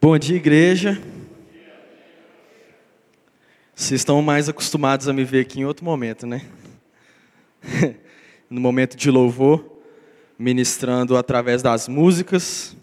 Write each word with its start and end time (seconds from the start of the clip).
Bom 0.00 0.16
dia, 0.16 0.36
igreja. 0.36 1.02
Vocês 3.74 4.00
estão 4.00 4.22
mais 4.22 4.48
acostumados 4.48 5.08
a 5.08 5.12
me 5.12 5.24
ver 5.24 5.40
aqui 5.40 5.58
em 5.58 5.64
outro 5.64 5.84
momento, 5.84 6.24
né? 6.24 6.46
no 8.48 8.60
momento 8.60 8.96
de 8.96 9.10
louvor, 9.10 9.82
ministrando 10.38 11.16
através 11.16 11.62
das 11.62 11.88
músicas, 11.88 12.76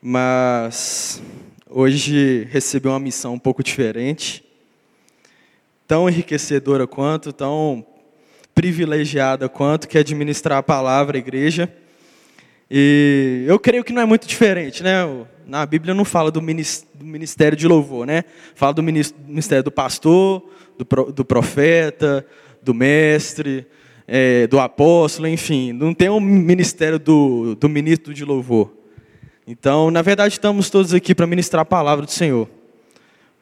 mas 0.00 1.20
hoje 1.68 2.46
recebi 2.52 2.86
uma 2.86 3.00
missão 3.00 3.34
um 3.34 3.38
pouco 3.38 3.60
diferente, 3.60 4.44
tão 5.88 6.08
enriquecedora 6.08 6.86
quanto, 6.86 7.32
tão 7.32 7.84
privilegiada 8.54 9.48
quanto, 9.48 9.88
que 9.88 9.98
é 9.98 10.02
administrar 10.02 10.58
a 10.58 10.62
palavra 10.62 11.16
à 11.16 11.18
igreja. 11.18 11.81
E 12.74 13.44
eu 13.46 13.58
creio 13.58 13.84
que 13.84 13.92
não 13.92 14.00
é 14.00 14.06
muito 14.06 14.26
diferente, 14.26 14.82
né? 14.82 15.04
Na 15.46 15.66
Bíblia 15.66 15.92
não 15.92 16.06
fala 16.06 16.30
do 16.30 16.40
ministério 16.40 17.54
de 17.54 17.68
louvor, 17.68 18.06
né? 18.06 18.24
Fala 18.54 18.72
do 18.72 18.82
ministério 18.82 19.62
do 19.62 19.70
pastor, 19.70 20.42
do 21.14 21.22
profeta, 21.22 22.24
do 22.62 22.72
mestre, 22.72 23.66
é, 24.08 24.46
do 24.46 24.58
apóstolo, 24.58 25.28
enfim. 25.28 25.74
Não 25.74 25.92
tem 25.92 26.08
um 26.08 26.18
ministério 26.18 26.98
do, 26.98 27.54
do 27.56 27.68
ministro 27.68 28.14
de 28.14 28.24
louvor. 28.24 28.72
Então, 29.46 29.90
na 29.90 30.00
verdade, 30.00 30.32
estamos 30.32 30.70
todos 30.70 30.94
aqui 30.94 31.14
para 31.14 31.26
ministrar 31.26 31.60
a 31.60 31.66
palavra 31.66 32.06
do 32.06 32.10
Senhor, 32.10 32.48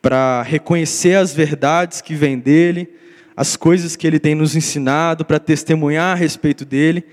para 0.02 0.42
reconhecer 0.42 1.14
as 1.14 1.32
verdades 1.32 2.00
que 2.00 2.16
vêm 2.16 2.36
dele, 2.36 2.88
as 3.36 3.54
coisas 3.54 3.94
que 3.94 4.08
ele 4.08 4.18
tem 4.18 4.34
nos 4.34 4.56
ensinado, 4.56 5.24
para 5.24 5.38
testemunhar 5.38 6.16
a 6.16 6.18
respeito 6.18 6.64
dele 6.64 7.04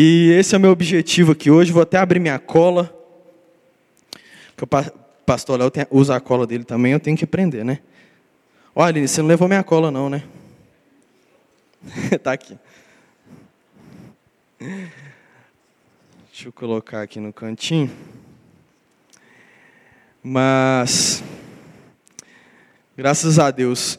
e 0.00 0.30
esse 0.30 0.54
é 0.54 0.58
o 0.58 0.60
meu 0.60 0.70
objetivo 0.70 1.32
aqui 1.32 1.50
hoje. 1.50 1.72
Vou 1.72 1.82
até 1.82 1.98
abrir 1.98 2.20
minha 2.20 2.38
cola. 2.38 2.96
Que 4.56 4.62
o 4.62 4.68
pastor 5.26 5.58
Léo 5.58 5.72
usa 5.90 6.14
a 6.14 6.20
cola 6.20 6.46
dele 6.46 6.62
também, 6.62 6.92
eu 6.92 7.00
tenho 7.00 7.16
que 7.16 7.24
aprender, 7.24 7.64
né? 7.64 7.80
Olha, 8.76 8.90
Aline, 8.90 9.08
você 9.08 9.20
não 9.20 9.28
levou 9.28 9.48
minha 9.48 9.64
cola 9.64 9.90
não, 9.90 10.08
né? 10.08 10.22
tá 12.22 12.30
aqui. 12.30 12.56
Deixa 16.30 16.46
eu 16.46 16.52
colocar 16.52 17.02
aqui 17.02 17.18
no 17.18 17.32
cantinho. 17.32 17.90
Mas, 20.22 21.24
graças 22.96 23.40
a 23.40 23.50
Deus, 23.50 23.98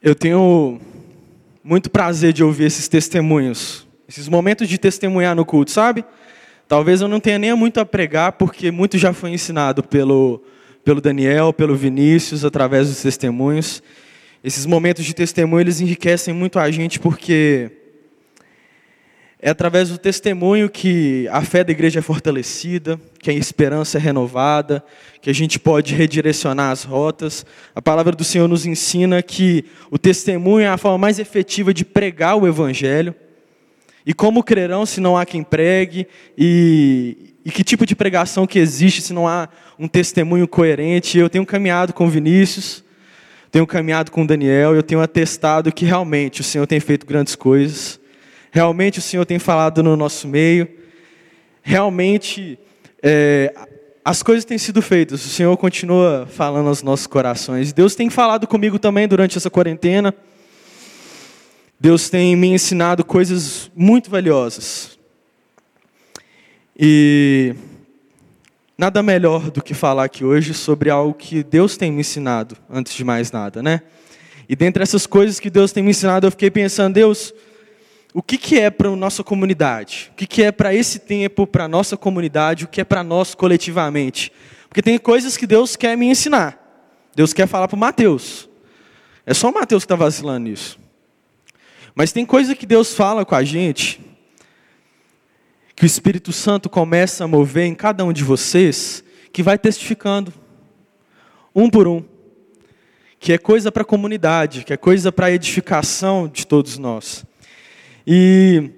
eu 0.00 0.14
tenho 0.14 0.80
muito 1.64 1.90
prazer 1.90 2.32
de 2.32 2.44
ouvir 2.44 2.66
esses 2.66 2.86
testemunhos 2.86 3.90
esses 4.12 4.28
momentos 4.28 4.68
de 4.68 4.76
testemunhar 4.76 5.34
no 5.34 5.42
culto, 5.42 5.70
sabe? 5.70 6.04
Talvez 6.68 7.00
eu 7.00 7.08
não 7.08 7.18
tenha 7.18 7.38
nem 7.38 7.54
muito 7.54 7.80
a 7.80 7.86
pregar, 7.86 8.32
porque 8.32 8.70
muito 8.70 8.98
já 8.98 9.14
foi 9.14 9.30
ensinado 9.30 9.82
pelo, 9.82 10.42
pelo 10.84 11.00
Daniel, 11.00 11.50
pelo 11.50 11.74
Vinícius, 11.74 12.44
através 12.44 12.88
dos 12.88 13.00
testemunhos. 13.00 13.82
Esses 14.44 14.66
momentos 14.66 15.06
de 15.06 15.14
testemunho, 15.14 15.62
eles 15.62 15.80
enriquecem 15.80 16.34
muito 16.34 16.58
a 16.58 16.70
gente, 16.70 17.00
porque 17.00 17.70
é 19.40 19.48
através 19.48 19.88
do 19.88 19.96
testemunho 19.96 20.68
que 20.68 21.26
a 21.32 21.40
fé 21.40 21.64
da 21.64 21.72
igreja 21.72 22.00
é 22.00 22.02
fortalecida, 22.02 23.00
que 23.18 23.30
a 23.30 23.32
esperança 23.32 23.96
é 23.96 24.00
renovada, 24.00 24.84
que 25.22 25.30
a 25.30 25.34
gente 25.34 25.58
pode 25.58 25.94
redirecionar 25.94 26.70
as 26.70 26.84
rotas. 26.84 27.46
A 27.74 27.80
palavra 27.80 28.14
do 28.14 28.24
Senhor 28.24 28.46
nos 28.46 28.66
ensina 28.66 29.22
que 29.22 29.64
o 29.90 29.96
testemunho 29.96 30.66
é 30.66 30.68
a 30.68 30.76
forma 30.76 30.98
mais 30.98 31.18
efetiva 31.18 31.72
de 31.72 31.82
pregar 31.82 32.36
o 32.36 32.46
evangelho. 32.46 33.14
E 34.04 34.12
como 34.12 34.42
crerão 34.42 34.84
se 34.84 35.00
não 35.00 35.16
há 35.16 35.24
quem 35.24 35.42
pregue? 35.42 36.06
E, 36.36 37.34
e 37.44 37.50
que 37.50 37.62
tipo 37.62 37.86
de 37.86 37.94
pregação 37.94 38.46
que 38.46 38.58
existe 38.58 39.00
se 39.00 39.12
não 39.12 39.28
há 39.28 39.48
um 39.78 39.86
testemunho 39.86 40.48
coerente? 40.48 41.18
Eu 41.18 41.30
tenho 41.30 41.46
caminhado 41.46 41.92
com 41.92 42.08
Vinícius, 42.08 42.84
tenho 43.50 43.66
caminhado 43.66 44.10
com 44.10 44.26
Daniel, 44.26 44.74
eu 44.74 44.82
tenho 44.82 45.00
atestado 45.00 45.72
que 45.72 45.84
realmente 45.84 46.40
o 46.40 46.44
Senhor 46.44 46.66
tem 46.66 46.80
feito 46.80 47.06
grandes 47.06 47.36
coisas. 47.36 48.00
Realmente 48.50 48.98
o 48.98 49.02
Senhor 49.02 49.24
tem 49.24 49.38
falado 49.38 49.82
no 49.82 49.96
nosso 49.96 50.26
meio. 50.26 50.68
Realmente 51.62 52.58
é, 53.02 53.54
as 54.04 54.22
coisas 54.22 54.44
têm 54.44 54.58
sido 54.58 54.82
feitas. 54.82 55.24
O 55.24 55.28
Senhor 55.28 55.56
continua 55.56 56.26
falando 56.28 56.68
aos 56.68 56.82
nossos 56.82 57.06
corações. 57.06 57.72
Deus 57.72 57.94
tem 57.94 58.10
falado 58.10 58.46
comigo 58.46 58.78
também 58.78 59.06
durante 59.06 59.38
essa 59.38 59.48
quarentena. 59.48 60.12
Deus 61.82 62.08
tem 62.08 62.36
me 62.36 62.46
ensinado 62.46 63.04
coisas 63.04 63.68
muito 63.74 64.08
valiosas. 64.08 64.96
E 66.78 67.56
nada 68.78 69.02
melhor 69.02 69.50
do 69.50 69.60
que 69.60 69.74
falar 69.74 70.04
aqui 70.04 70.24
hoje 70.24 70.54
sobre 70.54 70.90
algo 70.90 71.12
que 71.12 71.42
Deus 71.42 71.76
tem 71.76 71.90
me 71.90 72.02
ensinado, 72.02 72.56
antes 72.70 72.94
de 72.94 73.02
mais 73.02 73.32
nada, 73.32 73.60
né? 73.60 73.82
E 74.48 74.54
dentre 74.54 74.80
essas 74.80 75.08
coisas 75.08 75.40
que 75.40 75.50
Deus 75.50 75.72
tem 75.72 75.82
me 75.82 75.90
ensinado, 75.90 76.24
eu 76.24 76.30
fiquei 76.30 76.52
pensando, 76.52 76.94
Deus, 76.94 77.34
o 78.14 78.22
que, 78.22 78.38
que 78.38 78.60
é 78.60 78.70
para 78.70 78.88
a 78.88 78.94
nossa 78.94 79.24
comunidade? 79.24 80.12
O 80.12 80.14
que, 80.14 80.24
que 80.24 80.44
é 80.44 80.52
para 80.52 80.72
esse 80.72 81.00
tempo, 81.00 81.48
para 81.48 81.64
a 81.64 81.68
nossa 81.68 81.96
comunidade? 81.96 82.64
O 82.64 82.68
que 82.68 82.80
é 82.80 82.84
para 82.84 83.02
nós 83.02 83.34
coletivamente? 83.34 84.30
Porque 84.68 84.82
tem 84.82 84.96
coisas 84.98 85.36
que 85.36 85.48
Deus 85.48 85.74
quer 85.74 85.96
me 85.96 86.06
ensinar. 86.06 86.56
Deus 87.12 87.32
quer 87.32 87.48
falar 87.48 87.66
para 87.66 87.74
o 87.74 87.80
Mateus. 87.80 88.48
É 89.26 89.34
só 89.34 89.50
o 89.50 89.52
Mateus 89.52 89.82
que 89.82 89.86
está 89.86 89.96
vacilando 89.96 90.48
nisso. 90.48 90.80
Mas 91.94 92.12
tem 92.12 92.24
coisa 92.24 92.54
que 92.54 92.64
Deus 92.64 92.94
fala 92.94 93.24
com 93.24 93.34
a 93.34 93.44
gente, 93.44 94.00
que 95.76 95.84
o 95.84 95.86
Espírito 95.86 96.32
Santo 96.32 96.70
começa 96.70 97.24
a 97.24 97.28
mover 97.28 97.66
em 97.66 97.74
cada 97.74 98.04
um 98.04 98.12
de 98.12 98.24
vocês, 98.24 99.04
que 99.32 99.42
vai 99.42 99.58
testificando, 99.58 100.32
um 101.54 101.68
por 101.68 101.86
um, 101.86 102.02
que 103.18 103.32
é 103.32 103.38
coisa 103.38 103.70
para 103.70 103.82
a 103.82 103.86
comunidade, 103.86 104.64
que 104.64 104.72
é 104.72 104.76
coisa 104.76 105.12
para 105.12 105.26
a 105.26 105.30
edificação 105.30 106.28
de 106.28 106.46
todos 106.46 106.78
nós. 106.78 107.24
E 108.06 108.70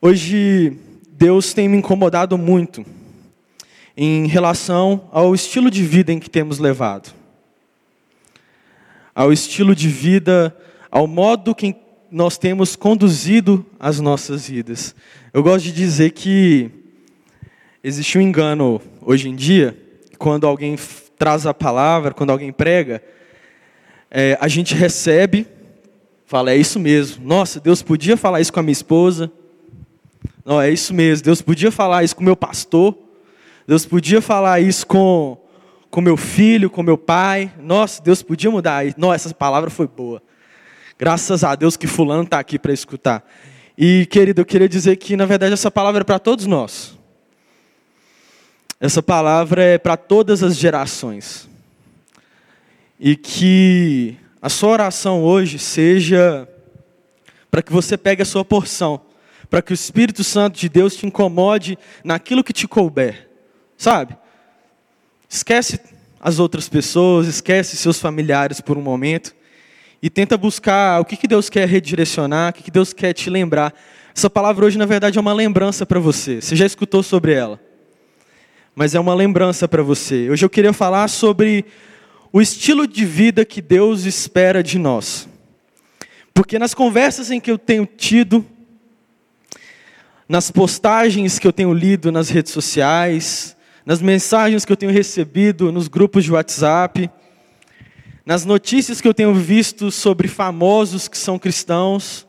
hoje 0.00 0.76
Deus 1.12 1.54
tem 1.54 1.68
me 1.68 1.78
incomodado 1.78 2.36
muito 2.36 2.84
em 3.96 4.26
relação 4.26 5.08
ao 5.10 5.34
estilo 5.34 5.70
de 5.70 5.82
vida 5.82 6.12
em 6.12 6.18
que 6.18 6.28
temos 6.30 6.58
levado, 6.58 7.14
ao 9.14 9.32
estilo 9.32 9.74
de 9.74 9.88
vida 9.88 10.56
ao 10.90 11.06
modo 11.06 11.54
que 11.54 11.76
nós 12.10 12.36
temos 12.36 12.74
conduzido 12.74 13.64
as 13.78 14.00
nossas 14.00 14.48
vidas. 14.48 14.94
Eu 15.32 15.42
gosto 15.42 15.64
de 15.64 15.72
dizer 15.72 16.10
que 16.10 16.70
existe 17.82 18.18
um 18.18 18.20
engano 18.20 18.80
hoje 19.00 19.28
em 19.28 19.34
dia, 19.34 19.78
quando 20.18 20.46
alguém 20.46 20.76
traz 21.16 21.46
a 21.46 21.54
palavra, 21.54 22.12
quando 22.12 22.30
alguém 22.30 22.52
prega, 22.52 23.02
é, 24.10 24.36
a 24.40 24.48
gente 24.48 24.74
recebe, 24.74 25.46
fala, 26.26 26.50
é 26.50 26.56
isso 26.56 26.80
mesmo. 26.80 27.24
Nossa, 27.24 27.60
Deus 27.60 27.82
podia 27.82 28.16
falar 28.16 28.40
isso 28.40 28.52
com 28.52 28.60
a 28.60 28.62
minha 28.62 28.72
esposa. 28.72 29.30
Não, 30.44 30.60
é 30.60 30.70
isso 30.70 30.92
mesmo. 30.92 31.24
Deus 31.24 31.40
podia 31.40 31.70
falar 31.70 32.02
isso 32.02 32.16
com 32.16 32.22
o 32.22 32.24
meu 32.24 32.36
pastor. 32.36 32.96
Deus 33.66 33.86
podia 33.86 34.20
falar 34.20 34.60
isso 34.60 34.86
com 34.86 35.38
com 35.90 36.00
meu 36.00 36.16
filho, 36.16 36.70
com 36.70 36.82
meu 36.82 36.96
pai. 36.96 37.52
Nossa, 37.60 38.00
Deus 38.00 38.22
podia 38.22 38.50
mudar. 38.50 38.84
Nossa, 38.96 39.26
essa 39.28 39.34
palavra 39.34 39.68
foi 39.68 39.88
boa. 39.88 40.22
Graças 41.00 41.42
a 41.42 41.54
Deus 41.54 41.78
que 41.78 41.86
fulano 41.86 42.24
está 42.24 42.38
aqui 42.38 42.58
para 42.58 42.74
escutar. 42.74 43.26
E, 43.76 44.04
querido, 44.04 44.42
eu 44.42 44.44
queria 44.44 44.68
dizer 44.68 44.96
que, 44.96 45.16
na 45.16 45.24
verdade, 45.24 45.54
essa 45.54 45.70
palavra 45.70 46.02
é 46.02 46.04
para 46.04 46.18
todos 46.18 46.44
nós. 46.44 46.94
Essa 48.78 49.02
palavra 49.02 49.64
é 49.64 49.78
para 49.78 49.96
todas 49.96 50.42
as 50.42 50.58
gerações. 50.58 51.48
E 52.98 53.16
que 53.16 54.14
a 54.42 54.50
sua 54.50 54.72
oração 54.72 55.22
hoje 55.22 55.58
seja 55.58 56.46
para 57.50 57.62
que 57.62 57.72
você 57.72 57.96
pegue 57.96 58.20
a 58.20 58.26
sua 58.26 58.44
porção, 58.44 59.00
para 59.48 59.62
que 59.62 59.72
o 59.72 59.74
Espírito 59.74 60.22
Santo 60.22 60.58
de 60.58 60.68
Deus 60.68 60.94
te 60.96 61.06
incomode 61.06 61.78
naquilo 62.04 62.44
que 62.44 62.52
te 62.52 62.68
couber, 62.68 63.26
sabe? 63.74 64.14
Esquece 65.26 65.80
as 66.20 66.38
outras 66.38 66.68
pessoas, 66.68 67.26
esquece 67.26 67.74
seus 67.74 67.98
familiares 67.98 68.60
por 68.60 68.76
um 68.76 68.82
momento 68.82 69.39
e 70.02 70.08
tenta 70.08 70.36
buscar 70.36 71.00
o 71.00 71.04
que, 71.04 71.16
que 71.16 71.28
Deus 71.28 71.50
quer 71.50 71.68
redirecionar, 71.68 72.50
o 72.50 72.52
que, 72.54 72.62
que 72.62 72.70
Deus 72.70 72.92
quer 72.92 73.12
te 73.12 73.28
lembrar. 73.28 73.74
Essa 74.14 74.30
palavra 74.30 74.64
hoje, 74.64 74.78
na 74.78 74.86
verdade, 74.86 75.18
é 75.18 75.20
uma 75.20 75.32
lembrança 75.32 75.84
para 75.84 76.00
você. 76.00 76.40
Você 76.40 76.56
já 76.56 76.64
escutou 76.64 77.02
sobre 77.02 77.32
ela, 77.32 77.60
mas 78.74 78.94
é 78.94 79.00
uma 79.00 79.14
lembrança 79.14 79.68
para 79.68 79.82
você. 79.82 80.30
Hoje 80.30 80.44
eu 80.44 80.50
queria 80.50 80.72
falar 80.72 81.08
sobre 81.08 81.66
o 82.32 82.40
estilo 82.40 82.86
de 82.86 83.04
vida 83.04 83.44
que 83.44 83.60
Deus 83.60 84.04
espera 84.04 84.62
de 84.62 84.78
nós. 84.78 85.28
Porque 86.32 86.58
nas 86.58 86.72
conversas 86.72 87.30
em 87.30 87.40
que 87.40 87.50
eu 87.50 87.58
tenho 87.58 87.84
tido, 87.84 88.46
nas 90.28 90.50
postagens 90.50 91.38
que 91.38 91.46
eu 91.46 91.52
tenho 91.52 91.74
lido 91.74 92.10
nas 92.10 92.28
redes 92.28 92.52
sociais, 92.52 93.56
nas 93.84 94.00
mensagens 94.00 94.64
que 94.64 94.72
eu 94.72 94.76
tenho 94.76 94.92
recebido 94.92 95.72
nos 95.72 95.88
grupos 95.88 96.24
de 96.24 96.32
WhatsApp, 96.32 97.10
nas 98.30 98.44
notícias 98.44 99.00
que 99.00 99.08
eu 99.08 99.12
tenho 99.12 99.34
visto 99.34 99.90
sobre 99.90 100.28
famosos 100.28 101.08
que 101.08 101.18
são 101.18 101.36
cristãos, 101.36 102.28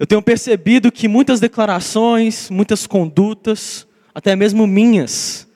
eu 0.00 0.04
tenho 0.04 0.20
percebido 0.20 0.90
que 0.90 1.06
muitas 1.06 1.38
declarações, 1.38 2.50
muitas 2.50 2.88
condutas, 2.88 3.86
até 4.12 4.34
mesmo 4.34 4.66
minhas, 4.66 5.46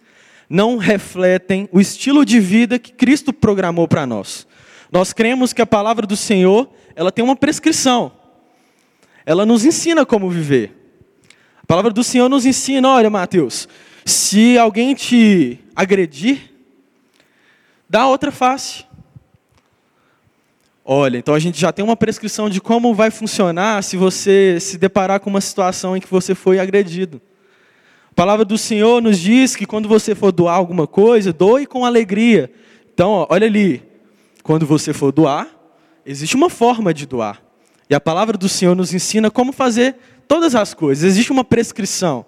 não 0.49 0.77
refletem 0.77 1.69
o 1.73 1.81
estilo 1.81 2.25
de 2.25 2.39
vida 2.39 2.79
que 2.79 2.93
Cristo 2.93 3.33
programou 3.33 3.89
para 3.89 4.07
nós. 4.07 4.47
Nós 4.93 5.13
cremos 5.13 5.53
que 5.53 5.61
a 5.61 5.67
palavra 5.67 6.07
do 6.07 6.17
Senhor, 6.17 6.71
ela 6.95 7.11
tem 7.11 7.25
uma 7.25 7.35
prescrição. 7.35 8.13
Ela 9.27 9.45
nos 9.45 9.65
ensina 9.65 10.07
como 10.07 10.31
viver. 10.31 10.77
A 11.61 11.67
palavra 11.67 11.91
do 11.91 12.05
Senhor 12.05 12.29
nos 12.29 12.47
ensina, 12.47 12.89
olha, 12.89 13.11
Mateus, 13.11 13.69
se 14.05 14.57
alguém 14.57 14.95
te 14.95 15.59
agredir, 15.75 16.53
dá 17.89 18.07
outra 18.07 18.31
face. 18.31 18.89
Olha, 20.93 21.19
então 21.19 21.37
a 21.37 21.39
gente 21.39 21.61
já 21.61 21.71
tem 21.71 21.85
uma 21.85 21.95
prescrição 21.95 22.51
de 22.51 22.61
como 22.61 22.93
vai 22.93 23.13
funcionar 23.13 23.81
se 23.85 23.97
você 23.97 24.59
se 24.59 24.77
deparar 24.77 25.21
com 25.21 25.31
uma 25.31 25.41
situação 25.41 25.97
em 25.97 26.01
que 26.01 26.11
você 26.11 26.35
foi 26.35 26.59
agredido. 26.59 27.23
A 28.11 28.15
palavra 28.15 28.45
do 28.45 28.59
Senhor 28.59 29.01
nos 29.01 29.17
diz 29.17 29.55
que 29.55 29.67
quando 29.67 29.89
você 29.89 30.17
for 30.17 30.33
doar 30.33 30.57
alguma 30.57 30.89
coisa, 30.89 31.33
doe 31.33 31.65
com 31.65 31.85
alegria. 31.85 32.51
Então, 32.93 33.25
olha 33.31 33.47
ali, 33.47 33.85
quando 34.43 34.67
você 34.67 34.93
for 34.93 35.13
doar, 35.13 35.47
existe 36.05 36.35
uma 36.35 36.51
forma 36.51 36.93
de 36.93 37.07
doar. 37.07 37.41
E 37.89 37.95
a 37.95 38.01
palavra 38.01 38.37
do 38.37 38.49
Senhor 38.49 38.75
nos 38.75 38.93
ensina 38.93 39.31
como 39.31 39.53
fazer 39.53 39.95
todas 40.27 40.57
as 40.57 40.75
coisas. 40.75 41.05
Existe 41.05 41.31
uma 41.31 41.45
prescrição. 41.45 42.27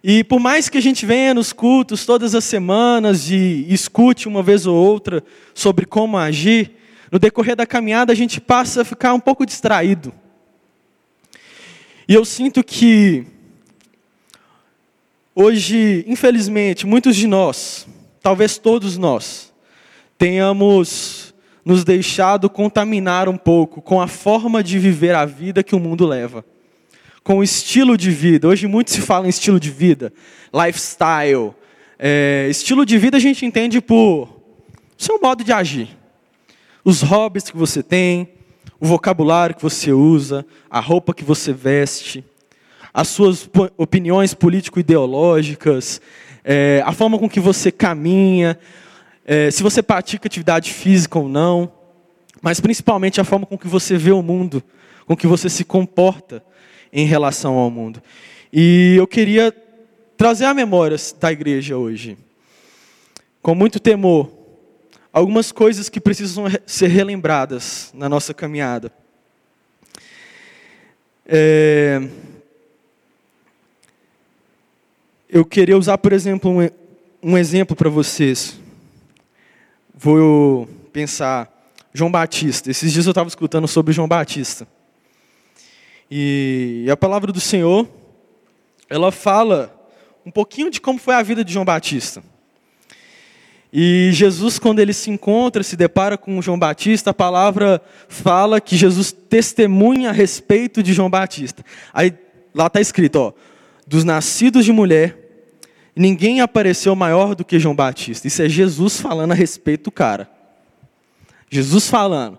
E 0.00 0.22
por 0.22 0.38
mais 0.38 0.68
que 0.68 0.78
a 0.78 0.80
gente 0.80 1.04
venha 1.04 1.34
nos 1.34 1.52
cultos 1.52 2.06
todas 2.06 2.36
as 2.36 2.44
semanas 2.44 3.28
e 3.28 3.66
escute 3.68 4.28
uma 4.28 4.44
vez 4.44 4.64
ou 4.64 4.76
outra 4.76 5.24
sobre 5.52 5.84
como 5.84 6.16
agir, 6.16 6.78
no 7.10 7.18
decorrer 7.18 7.56
da 7.56 7.66
caminhada 7.66 8.12
a 8.12 8.16
gente 8.16 8.40
passa 8.40 8.82
a 8.82 8.84
ficar 8.84 9.12
um 9.12 9.20
pouco 9.20 9.44
distraído. 9.44 10.12
E 12.06 12.14
eu 12.14 12.24
sinto 12.24 12.62
que 12.62 13.26
hoje, 15.34 16.04
infelizmente, 16.06 16.86
muitos 16.86 17.16
de 17.16 17.26
nós, 17.26 17.86
talvez 18.22 18.58
todos 18.58 18.96
nós, 18.96 19.52
tenhamos 20.16 21.34
nos 21.64 21.84
deixado 21.84 22.48
contaminar 22.48 23.28
um 23.28 23.36
pouco 23.36 23.82
com 23.82 24.00
a 24.00 24.06
forma 24.06 24.62
de 24.62 24.78
viver 24.78 25.14
a 25.14 25.24
vida 25.24 25.62
que 25.62 25.74
o 25.74 25.80
mundo 25.80 26.06
leva, 26.06 26.44
com 27.22 27.38
o 27.38 27.44
estilo 27.44 27.96
de 27.96 28.10
vida. 28.10 28.48
Hoje 28.48 28.66
muito 28.66 28.90
se 28.90 29.00
fala 29.00 29.26
em 29.26 29.30
estilo 29.30 29.60
de 29.60 29.70
vida, 29.70 30.12
lifestyle. 30.52 31.54
É, 31.98 32.46
estilo 32.48 32.86
de 32.86 32.96
vida 32.98 33.18
a 33.18 33.20
gente 33.20 33.44
entende 33.44 33.80
por 33.80 34.40
seu 34.96 35.20
modo 35.20 35.44
de 35.44 35.52
agir 35.52 35.99
os 36.84 37.02
hobbies 37.02 37.50
que 37.50 37.56
você 37.56 37.82
tem, 37.82 38.28
o 38.80 38.86
vocabulário 38.86 39.54
que 39.54 39.62
você 39.62 39.92
usa, 39.92 40.44
a 40.70 40.80
roupa 40.80 41.12
que 41.12 41.24
você 41.24 41.52
veste, 41.52 42.24
as 42.92 43.08
suas 43.08 43.48
opiniões 43.76 44.34
político-ideológicas, 44.34 46.00
é, 46.42 46.82
a 46.84 46.92
forma 46.92 47.18
com 47.18 47.28
que 47.28 47.38
você 47.38 47.70
caminha, 47.70 48.58
é, 49.24 49.50
se 49.50 49.62
você 49.62 49.82
pratica 49.82 50.26
atividade 50.26 50.72
física 50.72 51.18
ou 51.18 51.28
não, 51.28 51.70
mas 52.40 52.58
principalmente 52.58 53.20
a 53.20 53.24
forma 53.24 53.46
com 53.46 53.58
que 53.58 53.68
você 53.68 53.96
vê 53.96 54.10
o 54.10 54.22
mundo, 54.22 54.62
com 55.06 55.16
que 55.16 55.26
você 55.26 55.48
se 55.48 55.64
comporta 55.64 56.42
em 56.92 57.04
relação 57.04 57.54
ao 57.54 57.70
mundo. 57.70 58.02
E 58.52 58.94
eu 58.96 59.06
queria 59.06 59.54
trazer 60.16 60.46
a 60.46 60.54
memória 60.54 60.96
da 61.20 61.30
igreja 61.30 61.76
hoje, 61.76 62.16
com 63.42 63.54
muito 63.54 63.78
temor, 63.78 64.39
algumas 65.12 65.52
coisas 65.52 65.88
que 65.88 66.00
precisam 66.00 66.44
ser 66.66 66.88
relembradas 66.88 67.90
na 67.94 68.08
nossa 68.08 68.32
caminhada. 68.32 68.92
É... 71.26 72.00
Eu 75.28 75.44
queria 75.44 75.78
usar, 75.78 75.96
por 75.98 76.12
exemplo, 76.12 76.50
um, 76.50 76.68
um 77.22 77.38
exemplo 77.38 77.76
para 77.76 77.88
vocês. 77.88 78.58
Vou 79.94 80.66
pensar, 80.92 81.48
João 81.92 82.10
Batista. 82.10 82.70
Esses 82.70 82.92
dias 82.92 83.06
eu 83.06 83.10
estava 83.10 83.28
escutando 83.28 83.68
sobre 83.68 83.92
João 83.92 84.08
Batista. 84.08 84.66
E 86.10 86.88
a 86.90 86.96
palavra 86.96 87.30
do 87.30 87.40
Senhor, 87.40 87.88
ela 88.88 89.12
fala 89.12 89.72
um 90.26 90.30
pouquinho 90.30 90.70
de 90.70 90.80
como 90.80 90.98
foi 90.98 91.14
a 91.14 91.22
vida 91.22 91.44
de 91.44 91.52
João 91.52 91.64
Batista. 91.64 92.24
E 93.72 94.10
Jesus, 94.12 94.58
quando 94.58 94.80
ele 94.80 94.92
se 94.92 95.10
encontra, 95.10 95.62
se 95.62 95.76
depara 95.76 96.18
com 96.18 96.42
João 96.42 96.58
Batista, 96.58 97.10
a 97.10 97.14
palavra 97.14 97.80
fala 98.08 98.60
que 98.60 98.76
Jesus 98.76 99.12
testemunha 99.12 100.10
a 100.10 100.12
respeito 100.12 100.82
de 100.82 100.92
João 100.92 101.08
Batista. 101.08 101.64
Aí 101.94 102.12
lá 102.52 102.66
está 102.66 102.80
escrito, 102.80 103.16
ó, 103.16 103.32
dos 103.86 104.02
nascidos 104.02 104.64
de 104.64 104.72
mulher, 104.72 105.16
ninguém 105.94 106.40
apareceu 106.40 106.96
maior 106.96 107.34
do 107.36 107.44
que 107.44 107.60
João 107.60 107.74
Batista. 107.74 108.26
Isso 108.26 108.42
é 108.42 108.48
Jesus 108.48 109.00
falando 109.00 109.32
a 109.32 109.36
respeito 109.36 109.84
do 109.84 109.92
cara. 109.92 110.28
Jesus 111.48 111.88
falando, 111.88 112.38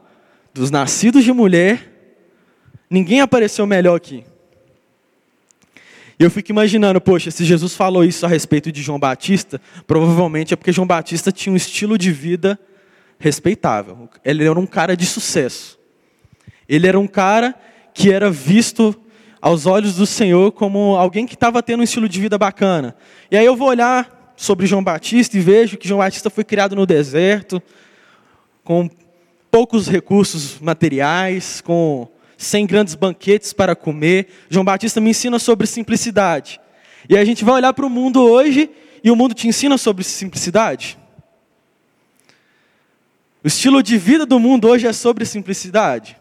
dos 0.54 0.69
nascidos 0.69 1.24
de 1.24 1.31
mulher, 1.31 1.92
ninguém 2.89 3.22
apareceu 3.22 3.66
melhor 3.66 3.95
aqui. 3.95 4.25
Eu 6.24 6.30
fico 6.30 6.52
imaginando, 6.52 7.02
poxa, 7.02 7.32
se 7.32 7.44
Jesus 7.44 7.74
falou 7.74 8.04
isso 8.04 8.28
a 8.28 8.30
respeito 8.30 8.72
de 8.72 8.84
João 8.84 9.00
Batista, 9.00 9.60
provavelmente 9.88 10.54
é 10.54 10.56
porque 10.56 10.72
João 10.72 10.86
Batista 10.86 11.32
tinha 11.32 11.52
um 11.52 11.56
estilo 11.56 11.98
de 11.98 12.12
vida 12.12 12.60
respeitável. 13.18 14.08
Ele 14.24 14.46
era 14.46 14.60
um 14.60 14.68
cara 14.68 14.96
de 14.96 15.04
sucesso. 15.08 15.80
Ele 16.70 16.88
era 16.88 17.00
um 17.00 17.08
cara 17.08 17.56
que 17.92 18.12
era 18.12 18.30
visto 18.30 18.96
aos 19.42 19.66
olhos 19.66 19.96
do 19.96 20.06
Senhor 20.06 20.52
como 20.52 20.96
alguém 20.96 21.26
que 21.26 21.34
estava 21.34 21.64
tendo 21.64 21.80
um 21.80 21.84
estilo 21.84 22.08
de 22.08 22.22
vida 22.22 22.38
bacana. 22.38 22.96
E 23.32 23.36
aí 23.36 23.46
eu 23.46 23.56
vou 23.56 23.70
olhar 23.70 24.32
sobre 24.38 24.68
João 24.68 24.84
Batista 24.84 25.36
e 25.36 25.40
vejo 25.40 25.76
que 25.76 25.88
João 25.88 26.02
Batista 26.02 26.30
foi 26.30 26.44
criado 26.44 26.76
no 26.76 26.86
deserto, 26.86 27.60
com 28.64 28.88
poucos 29.50 29.88
recursos 29.88 30.60
materiais, 30.60 31.62
com 31.62 32.08
sem 32.42 32.66
grandes 32.66 32.96
banquetes 32.96 33.54
para 33.54 33.76
comer. 33.76 34.28
João 34.50 34.66
Batista 34.66 35.00
me 35.00 35.12
ensina 35.12 35.38
sobre 35.38 35.68
simplicidade. 35.68 36.60
E 37.08 37.16
a 37.16 37.24
gente 37.24 37.46
vai 37.46 37.56
olhar 37.56 37.72
para 37.74 37.86
o 37.86 37.90
mundo 37.90 38.22
hoje 38.22 38.70
e 39.04 39.12
o 39.12 39.16
mundo 39.16 39.36
te 39.36 39.48
ensina 39.48 39.78
sobre 39.78 40.04
simplicidade. 40.04 40.98
O 43.44 43.48
estilo 43.48 43.84
de 43.84 43.98
vida 43.98 44.26
do 44.26 44.40
mundo 44.40 44.68
hoje 44.68 44.88
é 44.88 44.94
sobre 44.94 45.24
simplicidade. 45.24 46.18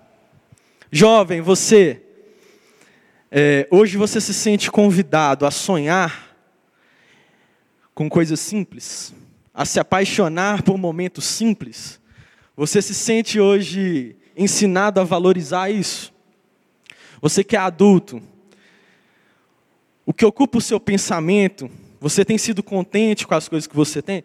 Jovem, 0.92 1.40
você, 1.40 2.02
é, 3.30 3.66
hoje 3.70 3.96
você 3.96 4.20
se 4.20 4.34
sente 4.34 4.70
convidado 4.70 5.46
a 5.46 5.50
sonhar 5.50 6.36
com 7.94 8.08
coisas 8.08 8.40
simples, 8.40 9.14
a 9.54 9.64
se 9.64 9.80
apaixonar 9.80 10.62
por 10.62 10.76
momentos 10.76 11.24
simples. 11.24 12.00
Você 12.56 12.82
se 12.82 12.94
sente 12.94 13.38
hoje 13.40 14.16
ensinado 14.36 15.00
a 15.00 15.04
valorizar 15.04 15.70
isso. 15.70 16.12
Você 17.20 17.44
que 17.44 17.56
é 17.56 17.58
adulto, 17.58 18.22
o 20.06 20.12
que 20.12 20.24
ocupa 20.24 20.58
o 20.58 20.60
seu 20.60 20.80
pensamento, 20.80 21.70
você 22.00 22.24
tem 22.24 22.38
sido 22.38 22.62
contente 22.62 23.26
com 23.26 23.34
as 23.34 23.48
coisas 23.48 23.66
que 23.66 23.76
você 23.76 24.00
tem? 24.00 24.24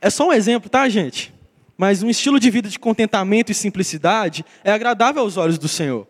É 0.00 0.08
só 0.08 0.28
um 0.28 0.32
exemplo, 0.32 0.70
tá, 0.70 0.88
gente? 0.88 1.32
Mas 1.76 2.02
um 2.02 2.10
estilo 2.10 2.40
de 2.40 2.50
vida 2.50 2.68
de 2.68 2.78
contentamento 2.78 3.52
e 3.52 3.54
simplicidade 3.54 4.44
é 4.64 4.72
agradável 4.72 5.22
aos 5.22 5.36
olhos 5.36 5.58
do 5.58 5.68
Senhor. 5.68 6.06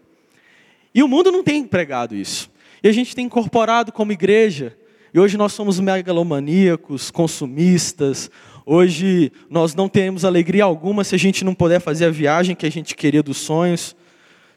E 0.94 1.02
o 1.02 1.08
mundo 1.08 1.30
não 1.30 1.42
tem 1.42 1.62
empregado 1.62 2.14
isso. 2.14 2.50
E 2.82 2.88
a 2.88 2.92
gente 2.92 3.14
tem 3.14 3.26
incorporado 3.26 3.92
como 3.92 4.12
igreja, 4.12 4.76
e 5.12 5.18
hoje 5.18 5.37
nós 5.37 5.52
somos 5.52 5.80
megalomaníacos, 5.80 7.10
consumistas, 7.10 8.30
Hoje 8.72 9.32
nós 9.50 9.75
não 9.75 9.88
temos 9.88 10.25
alegria 10.25 10.62
alguma 10.62 11.02
se 11.02 11.14
a 11.14 11.18
gente 11.18 11.44
não 11.44 11.56
puder 11.56 11.80
fazer 11.80 12.04
a 12.04 12.10
viagem 12.10 12.54
que 12.54 12.64
a 12.64 12.70
gente 12.70 12.94
queria 12.94 13.20
dos 13.20 13.38
sonhos. 13.38 13.96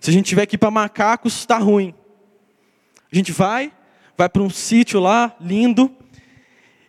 Se 0.04 0.10
a 0.10 0.14
gente 0.14 0.26
tiver 0.26 0.46
que 0.46 0.56
ir 0.56 0.58
para 0.58 0.70
Macacos, 0.70 1.34
está 1.34 1.58
ruim. 1.58 1.94
A 3.10 3.16
gente 3.16 3.32
vai, 3.32 3.72
vai 4.18 4.28
para 4.28 4.42
um 4.42 4.50
sítio 4.50 5.00
lá, 5.00 5.34
lindo, 5.40 5.90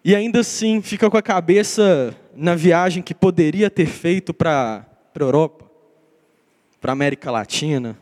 e 0.04 0.16
ainda 0.16 0.40
assim 0.40 0.82
fica 0.82 1.08
com 1.08 1.16
a 1.16 1.22
cabeça 1.22 2.12
na 2.34 2.56
viagem 2.56 3.04
que 3.04 3.14
poderia 3.14 3.70
ter 3.70 3.86
feito 3.86 4.34
para 4.34 4.84
a 5.14 5.22
Europa, 5.22 5.64
para 6.80 6.90
a 6.90 6.94
América 6.94 7.30
Latina. 7.30 7.96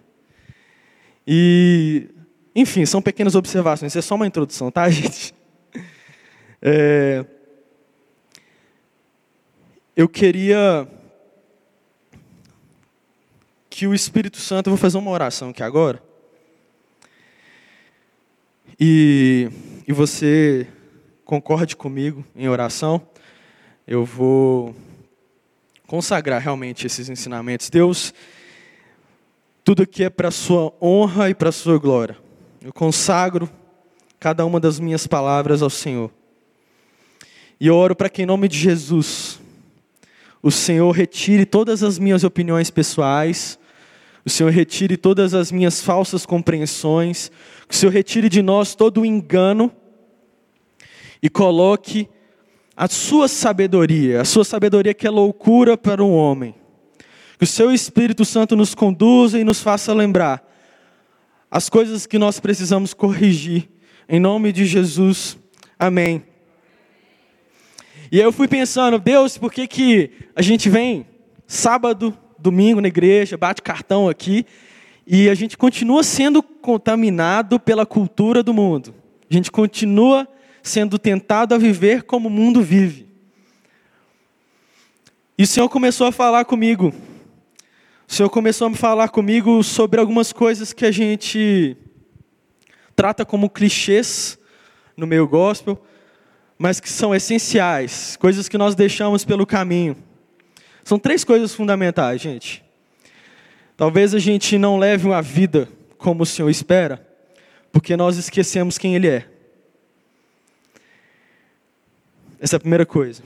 E, 1.27 2.09
enfim, 2.57 2.87
são 2.87 3.03
pequenas 3.03 3.35
observações, 3.35 3.93
isso 3.93 3.99
é 3.99 4.03
só 4.03 4.15
uma 4.15 4.27
introdução, 4.27 4.71
tá, 4.71 4.89
gente? 4.89 5.35
É, 6.63 7.23
eu 9.95 10.09
queria 10.09 10.89
que 13.73 13.87
o 13.87 13.95
Espírito 13.95 14.37
Santo, 14.37 14.67
eu 14.67 14.73
vou 14.73 14.77
fazer 14.79 14.99
uma 14.99 15.11
oração 15.11 15.49
aqui 15.49 15.63
agora. 15.63 16.01
E, 18.79 19.49
e 19.89 19.93
você 19.95 20.67
concorde 21.25 21.75
comigo 21.75 22.23
em 22.37 22.51
oração. 22.51 23.01
Eu 23.87 24.05
vou 24.05 24.77
consagrar 25.87 26.39
realmente 26.43 26.87
esses 26.87 27.09
ensinamentos. 27.09 27.71
Deus, 27.71 28.13
tudo 29.65 29.85
aqui 29.85 30.05
é 30.05 30.11
para 30.11 30.29
a 30.29 30.31
sua 30.31 30.71
honra 30.81 31.31
e 31.31 31.35
para 31.35 31.49
a 31.49 31.53
sua 31.53 31.79
glória. 31.79 32.19
Eu 32.61 32.75
consagro 32.75 33.49
cada 34.21 34.45
uma 34.45 34.61
das 34.61 34.79
minhas 34.79 35.07
palavras 35.07 35.63
ao 35.63 35.71
Senhor. 35.71 36.11
E 37.59 37.69
eu 37.69 37.75
oro 37.75 37.97
para 37.97 38.11
que, 38.11 38.21
em 38.21 38.27
nome 38.27 38.49
de 38.49 38.59
Jesus, 38.59 39.41
o 40.43 40.51
Senhor 40.51 40.91
retire 40.91 41.47
todas 41.47 41.83
as 41.83 41.99
minhas 41.99 42.23
opiniões 42.23 42.69
pessoais, 42.69 43.59
o 44.25 44.31
Senhor 44.31 44.51
retire 44.51 44.97
todas 44.97 45.35
as 45.35 45.51
minhas 45.51 45.81
falsas 45.81 46.25
compreensões, 46.25 47.31
que 47.69 47.75
o 47.75 47.77
Senhor 47.77 47.93
retire 47.93 48.29
de 48.29 48.41
nós 48.41 48.75
todo 48.75 49.01
o 49.01 49.07
engano 49.07 49.73
e 51.23 51.29
coloque 51.29 52.09
a 52.77 52.89
sua 52.89 53.29
sabedoria, 53.29 54.21
a 54.21 54.25
sua 54.25 54.45
sabedoria 54.45 54.95
que 54.95 55.07
é 55.07 55.11
loucura 55.11 55.77
para 55.77 56.03
um 56.03 56.13
homem. 56.13 56.55
Que 57.37 57.45
o 57.45 57.47
seu 57.47 57.73
Espírito 57.73 58.25
Santo 58.25 58.55
nos 58.55 58.75
conduza 58.75 59.39
e 59.39 59.45
nos 59.45 59.61
faça 59.61 59.93
lembrar 59.93 60.49
as 61.51 61.69
coisas 61.69 62.07
que 62.07 62.19
nós 62.19 62.41
precisamos 62.41 62.95
corrigir. 62.95 63.69
Em 64.09 64.19
nome 64.19 64.53
de 64.53 64.65
Jesus. 64.65 65.37
Amém. 65.79 66.25
E 68.11 68.19
aí 68.19 68.25
eu 68.25 68.33
fui 68.33 68.47
pensando, 68.47 68.99
Deus, 68.99 69.37
por 69.37 69.53
que, 69.53 69.67
que 69.67 70.11
a 70.35 70.43
gente 70.43 70.71
vem 70.71 71.07
sábado, 71.47 72.17
domingo 72.43 72.81
na 72.81 72.89
igreja, 72.89 73.37
bate 73.37 73.63
cartão 73.63 74.09
aqui, 74.09 74.45
e 75.07 75.31
a 75.31 75.35
gente 75.35 75.57
continua 75.57 76.03
sendo 76.03 76.43
contaminado 76.43 77.59
pela 77.59 77.87
cultura 77.87 78.43
do 78.43 78.53
mundo. 78.53 78.95
A 79.31 79.33
gente 79.33 79.51
continua 79.51 80.29
sendo 80.63 80.99
tentado 80.99 81.55
a 81.55 81.59
viver 81.59 82.03
como 82.03 82.29
o 82.29 82.31
mundo 82.31 82.61
vive. 82.61 83.07
E 85.39 85.45
o 85.45 85.47
Senhor 85.47 85.69
começou 85.69 86.07
a 86.07 86.13
falar 86.13 86.45
comigo. 86.45 86.93
O 88.07 88.13
Senhor 88.13 88.29
começou 88.29 88.67
a 88.67 88.71
me 88.71 88.77
falar 88.77 89.09
comigo 89.09 89.63
sobre 89.63 89.99
algumas 89.99 90.33
coisas 90.33 90.73
que 90.73 90.85
a 90.85 90.91
gente 90.91 91.77
trata 92.95 93.25
como 93.25 93.49
clichês 93.49 94.39
no 94.97 95.07
meio 95.07 95.27
gospel, 95.27 95.83
mas 96.59 96.79
que 96.79 96.89
são 96.89 97.15
essenciais, 97.15 98.17
coisas 98.17 98.49
que 98.49 98.59
nós 98.59 98.75
deixamos 98.75 99.25
pelo 99.25 99.47
caminho. 99.47 99.97
São 100.85 100.99
três 100.99 101.25
coisas 101.25 101.55
fundamentais, 101.55 102.21
gente. 102.21 102.65
Talvez 103.77 104.15
a 104.15 104.19
gente 104.19 104.59
não 104.59 104.79
leve 104.79 105.07
uma 105.07 105.23
vida 105.23 105.69
como 105.97 106.23
o 106.23 106.27
Senhor 106.27 106.51
espera, 106.51 107.07
porque 107.71 107.97
nós 107.97 108.17
esquecemos 108.17 108.79
quem 108.79 108.95
Ele 108.95 109.09
é. 109.09 109.27
Essa 112.41 112.57
é 112.57 112.59
a 112.59 112.61
primeira 112.61 112.85
coisa. 112.85 113.23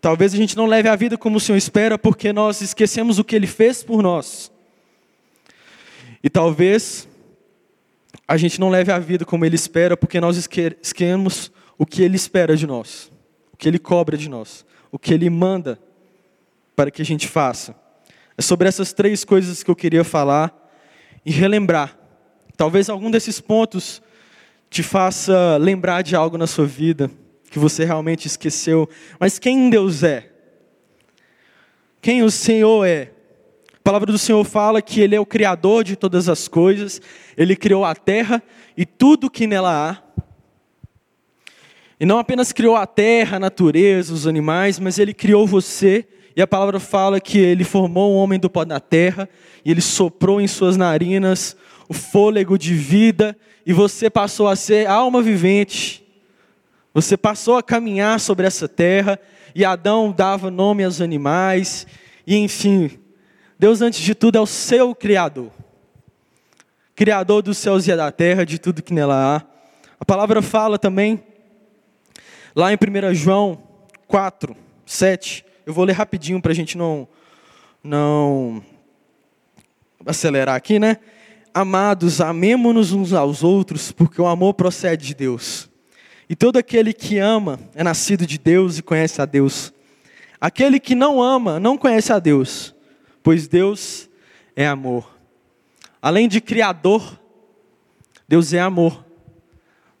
Talvez 0.00 0.34
a 0.34 0.36
gente 0.36 0.56
não 0.56 0.66
leve 0.66 0.88
a 0.88 0.96
vida 0.96 1.16
como 1.16 1.36
o 1.36 1.40
Senhor 1.40 1.56
espera, 1.56 1.98
porque 1.98 2.32
nós 2.32 2.60
esquecemos 2.60 3.18
o 3.18 3.24
que 3.24 3.36
Ele 3.36 3.46
fez 3.46 3.82
por 3.82 4.02
nós. 4.02 4.50
E 6.22 6.28
talvez 6.28 7.08
a 8.26 8.36
gente 8.36 8.60
não 8.60 8.70
leve 8.70 8.90
a 8.90 8.98
vida 8.98 9.24
como 9.24 9.44
Ele 9.44 9.56
espera, 9.56 9.96
porque 9.96 10.20
nós 10.20 10.36
esquecemos 10.36 11.52
o 11.78 11.86
que 11.86 12.02
Ele 12.02 12.16
espera 12.16 12.56
de 12.56 12.66
nós, 12.66 13.10
o 13.52 13.56
que 13.56 13.68
Ele 13.68 13.78
cobra 13.78 14.16
de 14.16 14.28
nós, 14.28 14.64
o 14.90 14.98
que 14.98 15.14
Ele 15.14 15.30
manda 15.30 15.78
para 16.80 16.90
que 16.90 17.02
a 17.02 17.04
gente 17.04 17.28
faça. 17.28 17.74
É 18.38 18.40
sobre 18.40 18.66
essas 18.66 18.90
três 18.94 19.22
coisas 19.22 19.62
que 19.62 19.70
eu 19.70 19.76
queria 19.76 20.02
falar 20.02 20.50
e 21.26 21.30
relembrar. 21.30 21.94
Talvez 22.56 22.88
algum 22.88 23.10
desses 23.10 23.38
pontos 23.38 24.00
te 24.70 24.82
faça 24.82 25.58
lembrar 25.58 26.00
de 26.00 26.16
algo 26.16 26.38
na 26.38 26.46
sua 26.46 26.64
vida 26.64 27.10
que 27.50 27.58
você 27.58 27.84
realmente 27.84 28.24
esqueceu. 28.24 28.88
Mas 29.18 29.38
quem 29.38 29.68
Deus 29.68 30.02
é? 30.02 30.30
Quem 32.00 32.22
o 32.22 32.30
Senhor 32.30 32.86
é? 32.86 33.12
A 33.74 33.82
palavra 33.84 34.10
do 34.10 34.16
Senhor 34.16 34.42
fala 34.42 34.80
que 34.80 35.02
Ele 35.02 35.14
é 35.14 35.20
o 35.20 35.26
Criador 35.26 35.84
de 35.84 35.96
todas 35.96 36.30
as 36.30 36.48
coisas, 36.48 36.98
Ele 37.36 37.54
criou 37.54 37.84
a 37.84 37.94
terra 37.94 38.42
e 38.74 38.86
tudo 38.86 39.28
que 39.28 39.46
nela 39.46 39.90
há. 39.90 40.02
E 42.00 42.06
não 42.06 42.18
apenas 42.18 42.52
criou 42.52 42.74
a 42.74 42.86
terra, 42.86 43.36
a 43.36 43.40
natureza, 43.40 44.14
os 44.14 44.26
animais, 44.26 44.78
mas 44.78 44.98
ele 44.98 45.12
criou 45.12 45.46
você. 45.46 46.08
E 46.36 46.42
a 46.42 46.46
palavra 46.46 46.78
fala 46.78 47.20
que 47.20 47.38
ele 47.38 47.64
formou 47.64 48.12
o 48.12 48.16
homem 48.16 48.38
do 48.38 48.48
pó 48.48 48.64
da 48.64 48.80
terra, 48.80 49.28
e 49.64 49.70
ele 49.70 49.80
soprou 49.80 50.40
em 50.40 50.46
suas 50.46 50.76
narinas 50.76 51.56
o 51.88 51.94
fôlego 51.94 52.56
de 52.56 52.74
vida, 52.74 53.36
e 53.66 53.72
você 53.72 54.08
passou 54.08 54.48
a 54.48 54.56
ser 54.56 54.86
alma 54.86 55.20
vivente. 55.20 56.06
Você 56.94 57.16
passou 57.16 57.56
a 57.56 57.62
caminhar 57.62 58.20
sobre 58.20 58.46
essa 58.46 58.68
terra, 58.68 59.18
e 59.54 59.64
Adão 59.64 60.12
dava 60.12 60.50
nome 60.50 60.84
aos 60.84 61.00
animais, 61.00 61.86
e 62.26 62.36
enfim, 62.36 62.90
Deus, 63.58 63.82
antes 63.82 64.00
de 64.00 64.14
tudo, 64.14 64.38
é 64.38 64.40
o 64.40 64.46
seu 64.46 64.94
Criador. 64.94 65.50
Criador 66.94 67.42
dos 67.42 67.58
céus 67.58 67.86
e 67.86 67.96
da 67.96 68.12
terra, 68.12 68.44
de 68.44 68.58
tudo 68.58 68.82
que 68.82 68.94
nela 68.94 69.36
há. 69.36 69.42
A 69.98 70.04
palavra 70.04 70.40
fala 70.40 70.78
também 70.78 71.22
Lá 72.54 72.72
em 72.72 72.76
1 72.76 73.14
João 73.14 73.62
4, 74.08 74.56
7, 74.84 75.44
eu 75.66 75.72
vou 75.72 75.84
ler 75.84 75.92
rapidinho 75.92 76.40
para 76.40 76.52
a 76.52 76.54
gente 76.54 76.76
não, 76.76 77.08
não 77.82 78.62
acelerar 80.06 80.54
aqui, 80.54 80.78
né? 80.78 80.98
Amados, 81.52 82.20
amemo-nos 82.20 82.92
uns 82.92 83.12
aos 83.12 83.42
outros, 83.42 83.92
porque 83.92 84.20
o 84.20 84.26
amor 84.26 84.54
procede 84.54 85.06
de 85.06 85.14
Deus. 85.14 85.68
E 86.28 86.36
todo 86.36 86.58
aquele 86.58 86.92
que 86.92 87.18
ama 87.18 87.58
é 87.74 87.82
nascido 87.82 88.24
de 88.24 88.38
Deus 88.38 88.78
e 88.78 88.82
conhece 88.82 89.20
a 89.20 89.24
Deus. 89.24 89.72
Aquele 90.40 90.78
que 90.78 90.94
não 90.94 91.20
ama 91.20 91.58
não 91.58 91.76
conhece 91.76 92.12
a 92.12 92.18
Deus, 92.18 92.74
pois 93.22 93.48
Deus 93.48 94.08
é 94.54 94.66
amor. 94.66 95.18
Além 96.00 96.28
de 96.28 96.40
Criador, 96.40 97.20
Deus 98.28 98.52
é 98.52 98.60
amor. 98.60 99.04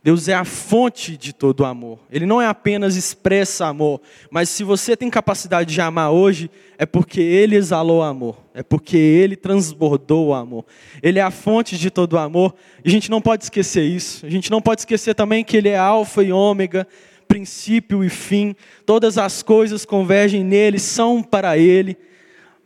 Deus 0.02 0.28
é 0.28 0.34
a 0.34 0.46
fonte 0.46 1.14
de 1.14 1.30
todo 1.34 1.62
amor. 1.62 1.98
Ele 2.10 2.24
não 2.24 2.40
é 2.40 2.46
apenas 2.46 2.96
expressa 2.96 3.66
amor, 3.66 4.00
mas 4.30 4.48
se 4.48 4.64
você 4.64 4.96
tem 4.96 5.10
capacidade 5.10 5.74
de 5.74 5.80
amar 5.80 6.10
hoje, 6.10 6.50
é 6.78 6.86
porque 6.86 7.20
Ele 7.20 7.54
exalou 7.54 8.02
amor, 8.02 8.38
é 8.54 8.62
porque 8.62 8.96
Ele 8.96 9.36
transbordou 9.36 10.28
o 10.28 10.34
amor. 10.34 10.64
Ele 11.02 11.18
é 11.18 11.22
a 11.22 11.30
fonte 11.30 11.76
de 11.76 11.90
todo 11.90 12.16
amor. 12.16 12.54
E 12.82 12.88
a 12.88 12.90
gente 12.90 13.10
não 13.10 13.20
pode 13.20 13.44
esquecer 13.44 13.82
isso. 13.82 14.24
A 14.24 14.30
gente 14.30 14.50
não 14.50 14.62
pode 14.62 14.80
esquecer 14.80 15.14
também 15.14 15.44
que 15.44 15.54
Ele 15.54 15.68
é 15.68 15.76
alfa 15.76 16.22
e 16.22 16.32
ômega, 16.32 16.88
princípio 17.28 18.02
e 18.02 18.08
fim. 18.08 18.56
Todas 18.86 19.18
as 19.18 19.42
coisas 19.42 19.84
convergem 19.84 20.42
nele, 20.42 20.78
são 20.78 21.22
para 21.22 21.58
Ele. 21.58 21.94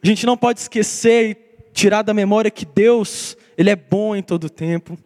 A 0.01 0.07
gente 0.07 0.25
não 0.25 0.37
pode 0.37 0.61
esquecer 0.61 1.31
e 1.31 1.37
tirar 1.73 2.03
da 2.03 2.15
memória 2.15 2.49
que 2.49 2.65
Deus, 2.65 3.37
Ele 3.59 3.71
é 3.71 3.77
bom 3.77 4.15
em 4.15 4.23
todo 4.23 4.49
tempo 4.49 4.97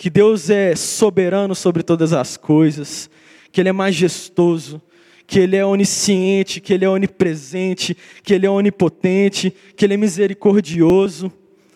que 0.00 0.08
Deus 0.08 0.48
é 0.48 0.74
soberano 0.74 1.54
sobre 1.54 1.82
todas 1.82 2.14
as 2.14 2.34
coisas, 2.34 3.10
que 3.52 3.60
Ele 3.60 3.68
é 3.68 3.72
majestoso, 3.72 4.80
que 5.26 5.38
Ele 5.38 5.56
é 5.56 5.66
onisciente, 5.66 6.58
que 6.58 6.72
Ele 6.72 6.86
é 6.86 6.88
onipresente, 6.88 7.94
que 8.22 8.32
Ele 8.32 8.46
é 8.46 8.50
onipotente, 8.50 9.54
que 9.76 9.84
Ele 9.84 9.92
é 9.92 9.96
misericordioso. 9.98 11.30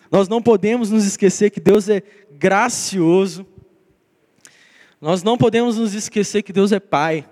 Nós 0.09 0.27
não 0.27 0.41
podemos 0.41 0.89
nos 0.89 1.05
esquecer 1.05 1.51
que 1.51 1.59
Deus 1.59 1.87
é 1.87 2.01
gracioso. 2.31 3.45
Nós 4.99 5.21
não 5.21 5.37
podemos 5.37 5.77
nos 5.77 5.93
esquecer 5.93 6.41
que 6.41 6.51
Deus 6.51 6.71
é 6.71 6.79
Pai. 6.79 7.29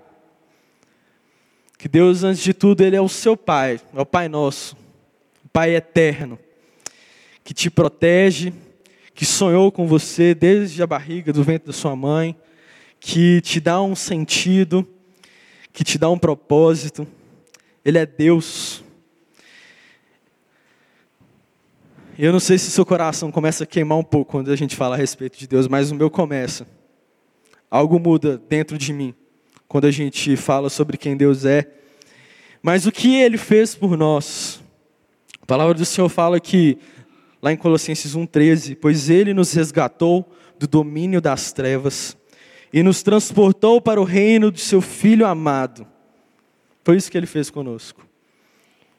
Que 1.76 1.88
Deus, 1.88 2.22
antes 2.22 2.40
de 2.40 2.54
tudo, 2.54 2.84
Ele 2.84 2.94
é 2.94 3.00
o 3.00 3.08
seu 3.08 3.36
Pai, 3.36 3.80
é 3.92 4.00
o 4.00 4.06
Pai 4.06 4.28
nosso, 4.28 4.76
o 5.44 5.48
Pai 5.48 5.74
eterno, 5.74 6.38
que 7.42 7.52
te 7.52 7.68
protege, 7.68 8.52
que 9.14 9.24
sonhou 9.24 9.70
com 9.70 9.86
você 9.86 10.34
desde 10.34 10.82
a 10.82 10.86
barriga 10.86 11.32
do 11.32 11.44
ventre 11.44 11.68
da 11.68 11.72
sua 11.72 11.94
mãe, 11.94 12.36
que 12.98 13.40
te 13.42 13.60
dá 13.60 13.80
um 13.80 13.94
sentido, 13.94 14.86
que 15.72 15.84
te 15.84 15.96
dá 15.96 16.10
um 16.10 16.18
propósito. 16.18 17.06
Ele 17.84 17.98
é 17.98 18.04
Deus. 18.04 18.82
Eu 22.18 22.32
não 22.32 22.40
sei 22.40 22.58
se 22.58 22.70
seu 22.70 22.84
coração 22.84 23.30
começa 23.30 23.64
a 23.64 23.66
queimar 23.66 23.98
um 23.98 24.04
pouco 24.04 24.32
quando 24.32 24.50
a 24.50 24.56
gente 24.56 24.74
fala 24.74 24.96
a 24.96 24.98
respeito 24.98 25.38
de 25.38 25.46
Deus, 25.46 25.68
mas 25.68 25.90
o 25.90 25.94
meu 25.94 26.10
começa. 26.10 26.66
Algo 27.70 27.98
muda 27.98 28.40
dentro 28.48 28.76
de 28.76 28.92
mim 28.92 29.14
quando 29.68 29.86
a 29.86 29.90
gente 29.90 30.36
fala 30.36 30.68
sobre 30.68 30.96
quem 30.96 31.16
Deus 31.16 31.44
é. 31.44 31.68
Mas 32.62 32.86
o 32.86 32.92
que 32.92 33.16
ele 33.16 33.36
fez 33.36 33.74
por 33.74 33.96
nós? 33.96 34.62
A 35.42 35.46
palavra 35.46 35.74
do 35.74 35.84
Senhor 35.84 36.08
fala 36.08 36.40
que 36.40 36.78
lá 37.44 37.52
em 37.52 37.58
Colossenses 37.58 38.16
1,13: 38.16 38.74
Pois 38.80 39.10
ele 39.10 39.34
nos 39.34 39.52
resgatou 39.52 40.26
do 40.58 40.66
domínio 40.66 41.20
das 41.20 41.52
trevas 41.52 42.16
e 42.72 42.82
nos 42.82 43.02
transportou 43.02 43.82
para 43.82 44.00
o 44.00 44.04
reino 44.04 44.50
de 44.50 44.62
seu 44.62 44.80
Filho 44.80 45.26
amado. 45.26 45.86
Foi 46.82 46.96
isso 46.96 47.10
que 47.10 47.18
ele 47.18 47.26
fez 47.26 47.50
conosco. 47.50 48.06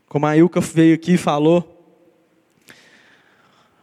Como 0.07 0.27
a 0.27 0.37
Ilka 0.37 0.61
veio 0.61 0.93
aqui 0.93 1.13
e 1.13 1.17
falou, 1.17 1.71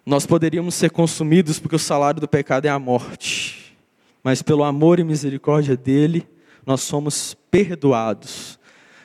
nós 0.07 0.27
poderíamos 0.27 0.77
ser 0.77 0.91
consumidos 0.91 1.59
porque 1.59 1.77
o 1.77 1.81
salário 1.81 2.21
do 2.21 2.29
pecado 2.29 2.67
é 2.67 2.69
a 2.69 2.79
morte, 2.79 3.77
mas 4.23 4.43
pelo 4.43 4.63
amor 4.63 5.01
e 5.01 5.05
misericórdia 5.05 5.77
dele, 5.77 6.27
nós 6.65 6.83
somos 6.83 7.35
perdoados. 7.51 8.61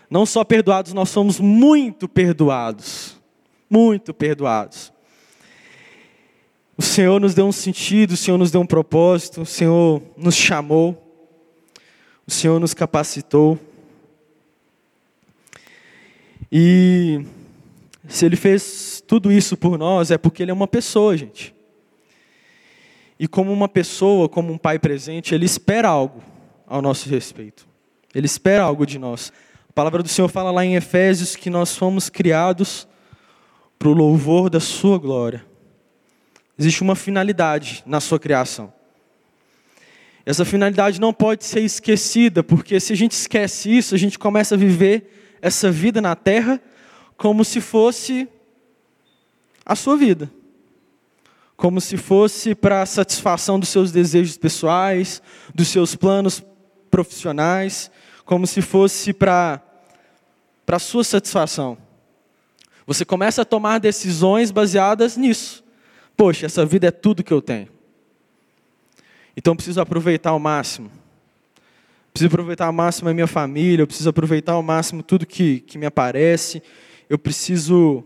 Não 0.07 0.23
só 0.23 0.43
perdoados, 0.43 0.93
nós 0.93 1.09
somos 1.09 1.39
muito 1.39 2.07
perdoados. 2.07 3.19
Muito 3.69 4.13
perdoados. 4.13 4.93
O 6.77 6.81
Senhor 6.83 7.19
nos 7.19 7.33
deu 7.33 7.47
um 7.47 7.51
sentido, 7.51 8.11
o 8.11 8.17
Senhor 8.17 8.37
nos 8.37 8.51
deu 8.51 8.61
um 8.61 8.65
propósito, 8.67 9.41
o 9.41 9.45
Senhor 9.45 9.99
nos 10.15 10.35
chamou, 10.35 10.95
o 12.27 12.29
Senhor 12.29 12.59
nos 12.59 12.75
capacitou. 12.75 13.59
E 16.51 17.25
se 18.07 18.27
ele 18.27 18.35
fez 18.35 19.03
tudo 19.07 19.31
isso 19.31 19.57
por 19.57 19.75
nós, 19.75 20.11
é 20.11 20.19
porque 20.19 20.43
ele 20.43 20.51
é 20.51 20.53
uma 20.53 20.67
pessoa, 20.67 21.17
gente. 21.17 21.55
E 23.19 23.27
como 23.27 23.51
uma 23.51 23.67
pessoa, 23.67 24.29
como 24.29 24.53
um 24.53 24.57
pai 24.57 24.77
presente, 24.77 25.33
ele 25.33 25.45
espera 25.45 25.89
algo 25.89 26.21
ao 26.67 26.79
nosso 26.79 27.09
respeito. 27.09 27.67
Ele 28.13 28.27
espera 28.27 28.61
algo 28.61 28.85
de 28.85 28.99
nós. 28.99 29.33
A 29.67 29.73
palavra 29.73 30.03
do 30.03 30.09
Senhor 30.09 30.27
fala 30.27 30.51
lá 30.51 30.63
em 30.63 30.75
Efésios 30.75 31.35
que 31.35 31.49
nós 31.49 31.75
fomos 31.75 32.07
criados 32.07 32.87
para 33.79 33.89
o 33.89 33.93
louvor 33.93 34.47
da 34.49 34.59
sua 34.59 34.99
glória. 34.99 35.43
Existe 36.57 36.81
uma 36.81 36.95
finalidade 36.95 37.83
na 37.85 37.99
sua 37.99 38.19
criação. 38.19 38.73
Essa 40.25 40.43
finalidade 40.43 40.99
não 40.99 41.13
pode 41.13 41.45
ser 41.45 41.61
esquecida, 41.61 42.43
porque 42.43 42.79
se 42.79 42.91
a 42.91 42.95
gente 42.95 43.13
esquece 43.13 43.77
isso, 43.77 43.95
a 43.95 43.97
gente 43.97 44.19
começa 44.19 44.55
a 44.55 44.57
viver 44.57 45.37
essa 45.41 45.71
vida 45.71 46.01
na 46.01 46.15
terra 46.15 46.59
como 47.15 47.45
se 47.45 47.61
fosse 47.61 48.27
a 49.65 49.75
sua 49.75 49.95
vida. 49.95 50.29
Como 51.55 51.79
se 51.79 51.95
fosse 51.95 52.53
para 52.53 52.81
a 52.81 52.85
satisfação 52.85 53.59
dos 53.59 53.69
seus 53.69 53.91
desejos 53.91 54.37
pessoais, 54.37 55.21
dos 55.55 55.69
seus 55.69 55.95
planos 55.95 56.43
profissionais, 56.91 57.89
como 58.25 58.45
se 58.45 58.61
fosse 58.61 59.13
para 59.13 59.61
a 60.67 60.79
sua 60.79 61.03
satisfação. 61.03 61.77
Você 62.85 63.05
começa 63.05 63.43
a 63.43 63.45
tomar 63.45 63.79
decisões 63.79 64.51
baseadas 64.51 65.15
nisso. 65.17 65.63
Poxa, 66.17 66.47
essa 66.47 66.65
vida 66.65 66.87
é 66.87 66.91
tudo 66.91 67.23
que 67.23 67.31
eu 67.31 67.41
tenho. 67.41 67.69
Então 69.35 69.51
eu 69.51 69.55
preciso 69.55 69.79
aproveitar 69.79 70.31
ao 70.31 70.39
máximo. 70.39 70.91
Preciso 72.11 72.29
aproveitar 72.29 72.65
ao 72.65 72.73
máximo 72.73 73.07
a 73.07 73.13
minha 73.13 73.27
família, 73.27 73.83
eu 73.83 73.87
preciso 73.87 74.09
aproveitar 74.09 74.53
ao 74.53 74.63
máximo 74.63 75.03
tudo 75.03 75.27
que, 75.27 75.59
que 75.59 75.77
me 75.77 75.85
aparece. 75.85 76.63
Eu 77.07 77.19
preciso. 77.19 78.03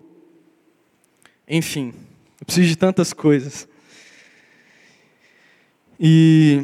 Enfim, 1.48 1.94
eu 2.38 2.46
preciso 2.46 2.68
de 2.68 2.76
tantas 2.76 3.14
coisas. 3.14 3.66
E 5.98 6.62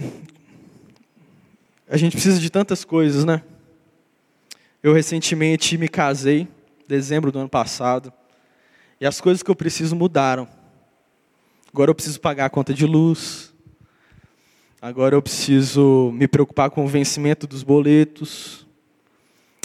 a 1.88 1.96
gente 1.96 2.12
precisa 2.12 2.38
de 2.38 2.50
tantas 2.50 2.84
coisas, 2.84 3.24
né? 3.24 3.42
Eu 4.84 4.94
recentemente 4.94 5.78
me 5.78 5.88
casei, 5.88 6.48
dezembro 6.88 7.32
do 7.32 7.40
ano 7.40 7.48
passado, 7.48 8.12
e 9.00 9.06
as 9.06 9.22
coisas 9.22 9.42
que 9.42 9.50
eu 9.50 9.56
preciso 9.56 9.96
mudaram. 9.96 10.57
Agora 11.74 11.92
eu 11.92 11.96
preciso 11.96 12.20
pagar 12.20 12.46
a 12.46 12.50
conta 12.50 12.74
de 12.74 12.86
luz, 12.86 13.54
Agora 14.80 15.16
eu 15.16 15.22
preciso 15.24 16.12
me 16.14 16.28
preocupar 16.28 16.70
com 16.70 16.86
o 16.86 16.88
vencimento 16.88 17.48
dos 17.48 17.64
boletos. 17.64 18.66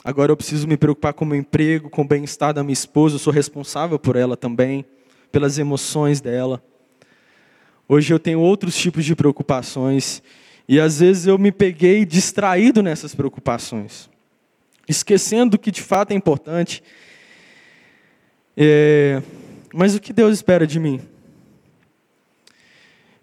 Agora 0.02 0.32
eu 0.32 0.36
preciso 0.36 0.66
me 0.66 0.74
preocupar 0.74 1.12
com 1.12 1.26
o 1.26 1.28
meu 1.28 1.36
emprego, 1.36 1.90
com 1.90 2.00
o 2.00 2.08
bem-estar 2.08 2.54
da 2.54 2.62
minha 2.62 2.72
esposa. 2.72 3.16
Eu 3.16 3.18
sou 3.18 3.30
responsável 3.30 3.98
por 3.98 4.16
ela 4.16 4.38
também, 4.38 4.86
pelas 5.30 5.58
emoções 5.58 6.18
dela. 6.22 6.64
Hoje 7.86 8.12
eu 8.12 8.18
tenho 8.18 8.40
outros 8.40 8.74
tipos 8.74 9.04
de 9.04 9.14
preocupações 9.14 10.22
e 10.66 10.80
às 10.80 11.00
vezes 11.00 11.26
eu 11.26 11.36
me 11.36 11.52
peguei 11.52 12.06
distraído 12.06 12.82
nessas 12.82 13.14
preocupações, 13.14 14.08
esquecendo 14.88 15.56
o 15.56 15.58
que 15.58 15.70
de 15.70 15.82
fato 15.82 16.12
é 16.12 16.14
importante. 16.14 16.82
É... 18.56 19.22
Mas 19.74 19.94
o 19.94 20.00
que 20.00 20.12
Deus 20.14 20.32
espera 20.32 20.66
de 20.66 20.80
mim? 20.80 21.11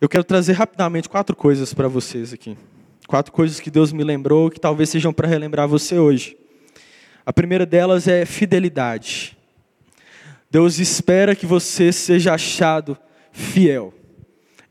Eu 0.01 0.07
quero 0.07 0.23
trazer 0.23 0.53
rapidamente 0.53 1.09
quatro 1.09 1.35
coisas 1.35 1.73
para 1.73 1.89
vocês 1.89 2.31
aqui. 2.31 2.57
Quatro 3.05 3.33
coisas 3.33 3.59
que 3.59 3.69
Deus 3.69 3.91
me 3.91 4.01
lembrou 4.01 4.49
que 4.49 4.57
talvez 4.57 4.89
sejam 4.89 5.11
para 5.11 5.27
relembrar 5.27 5.67
você 5.67 5.99
hoje. 5.99 6.37
A 7.25 7.33
primeira 7.33 7.65
delas 7.65 8.07
é 8.07 8.25
fidelidade. 8.25 9.37
Deus 10.49 10.79
espera 10.79 11.35
que 11.35 11.45
você 11.45 11.91
seja 11.91 12.33
achado 12.33 12.97
fiel 13.33 13.93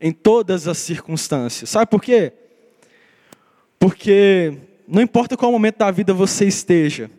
em 0.01 0.11
todas 0.11 0.67
as 0.67 0.79
circunstâncias. 0.79 1.69
Sabe 1.69 1.91
por 1.91 2.01
quê? 2.01 2.33
Porque 3.77 4.57
não 4.87 4.99
importa 4.99 5.37
qual 5.37 5.51
momento 5.51 5.77
da 5.77 5.91
vida 5.91 6.11
você 6.11 6.47
esteja, 6.47 7.09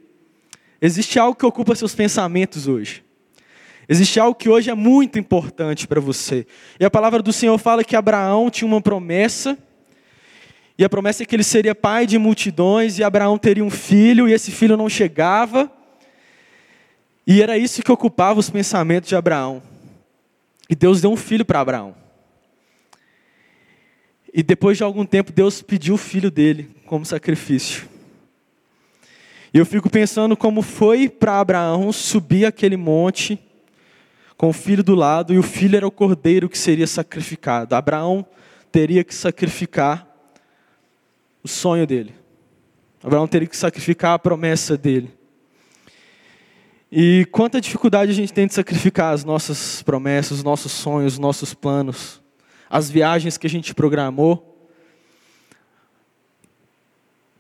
existe 0.83 1.17
algo 1.17 1.39
que 1.39 1.47
ocupa 1.47 1.77
seus 1.77 1.95
pensamentos 1.95 2.67
hoje. 2.67 3.05
Existe 3.93 4.21
algo 4.21 4.37
que 4.37 4.49
hoje 4.49 4.71
é 4.71 4.75
muito 4.75 5.19
importante 5.19 5.89
para 5.89 6.01
você. 6.01 6.47
E 6.79 6.85
a 6.85 6.91
palavra 6.91 7.21
do 7.21 7.33
Senhor 7.33 7.59
fala 7.59 7.83
que 7.83 7.97
Abraão 7.97 8.49
tinha 8.49 8.69
uma 8.69 8.81
promessa, 8.81 9.59
e 10.79 10.85
a 10.85 10.89
promessa 10.89 11.25
é 11.25 11.27
que 11.27 11.35
ele 11.35 11.43
seria 11.43 11.75
pai 11.75 12.07
de 12.07 12.17
multidões, 12.17 13.01
e 13.01 13.03
Abraão 13.03 13.37
teria 13.37 13.65
um 13.65 13.69
filho, 13.69 14.29
e 14.29 14.33
esse 14.33 14.53
filho 14.53 14.77
não 14.77 14.89
chegava. 14.89 15.69
E 17.27 17.43
era 17.43 17.59
isso 17.59 17.83
que 17.83 17.91
ocupava 17.91 18.39
os 18.39 18.49
pensamentos 18.49 19.09
de 19.09 19.17
Abraão. 19.17 19.61
E 20.69 20.77
Deus 20.77 21.01
deu 21.01 21.11
um 21.11 21.17
filho 21.17 21.45
para 21.45 21.59
Abraão. 21.59 21.93
E 24.33 24.41
depois 24.41 24.77
de 24.77 24.85
algum 24.85 25.05
tempo, 25.05 25.33
Deus 25.33 25.63
pediu 25.63 25.95
o 25.95 25.99
filho 25.99 26.31
dele 26.31 26.71
como 26.87 27.05
sacrifício. 27.05 27.89
E 29.53 29.59
eu 29.59 29.67
fico 29.67 29.91
pensando 29.91 30.37
como 30.37 30.63
foi 30.63 31.09
para 31.09 31.41
Abraão 31.41 31.93
subir 31.93 32.47
aquele 32.47 32.77
monte 32.77 33.50
com 34.41 34.49
o 34.49 34.55
filho 34.55 34.83
do 34.83 34.95
lado, 34.95 35.35
e 35.35 35.39
o 35.39 35.43
filho 35.43 35.77
era 35.77 35.87
o 35.87 35.91
cordeiro 35.91 36.49
que 36.49 36.57
seria 36.57 36.87
sacrificado. 36.87 37.75
Abraão 37.75 38.25
teria 38.73 39.05
que 39.05 39.15
sacrificar 39.15 40.09
o 41.45 41.47
sonho 41.47 41.87
dele. 41.87 42.15
Abraão 43.05 43.29
teria 43.29 43.47
que 43.47 43.55
sacrificar 43.55 44.15
a 44.15 44.19
promessa 44.19 44.79
dele. 44.79 45.13
E 46.91 47.29
quanta 47.31 47.61
dificuldade 47.61 48.13
a 48.13 48.15
gente 48.15 48.33
tem 48.33 48.47
de 48.47 48.55
sacrificar 48.55 49.13
as 49.13 49.25
nossas 49.25 49.83
promessas, 49.83 50.39
os 50.39 50.43
nossos 50.43 50.73
sonhos, 50.73 51.13
os 51.13 51.19
nossos 51.19 51.53
planos, 51.53 52.23
as 52.71 52.89
viagens 52.89 53.37
que 53.37 53.47
a 53.47 53.51
gente 53.51 53.75
programou. 53.75 54.67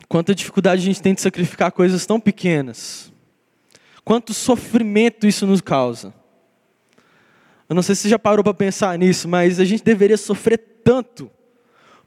Quanta 0.06 0.34
dificuldade 0.34 0.82
a 0.82 0.84
gente 0.84 1.00
tem 1.00 1.14
de 1.14 1.22
sacrificar 1.22 1.72
coisas 1.72 2.04
tão 2.04 2.20
pequenas. 2.20 3.10
Quanto 4.04 4.34
sofrimento 4.34 5.26
isso 5.26 5.46
nos 5.46 5.62
causa. 5.62 6.19
Eu 7.70 7.76
não 7.76 7.82
sei 7.84 7.94
se 7.94 8.02
você 8.02 8.08
já 8.08 8.18
parou 8.18 8.42
para 8.42 8.52
pensar 8.52 8.98
nisso, 8.98 9.28
mas 9.28 9.60
a 9.60 9.64
gente 9.64 9.84
deveria 9.84 10.16
sofrer 10.16 10.58
tanto 10.82 11.30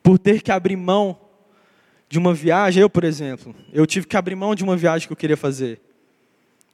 por 0.04 0.20
ter 0.20 0.42
que 0.42 0.52
abrir 0.52 0.76
mão 0.76 1.18
de 2.10 2.20
uma 2.20 2.34
viagem. 2.34 2.82
Eu, 2.82 2.90
por 2.90 3.06
exemplo, 3.06 3.56
eu 3.72 3.88
tive 3.88 4.06
que 4.06 4.18
abrir 4.18 4.36
mão 4.36 4.54
de 4.54 4.62
uma 4.62 4.76
viagem 4.76 5.08
que 5.08 5.14
eu 5.14 5.18
queria 5.18 5.38
fazer. 5.38 5.80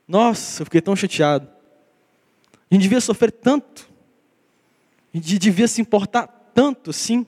Nossa, 0.08 0.64
eu 0.64 0.66
fiquei 0.66 0.82
tão 0.82 0.96
chateado. 0.96 1.48
A 2.52 2.74
gente 2.74 2.82
devia 2.82 3.00
sofrer 3.00 3.32
tanto. 3.32 3.88
A 5.14 5.18
gente 5.18 5.38
devia 5.38 5.68
se 5.68 5.80
importar 5.80 6.26
tanto, 6.56 6.92
sim. 6.92 7.28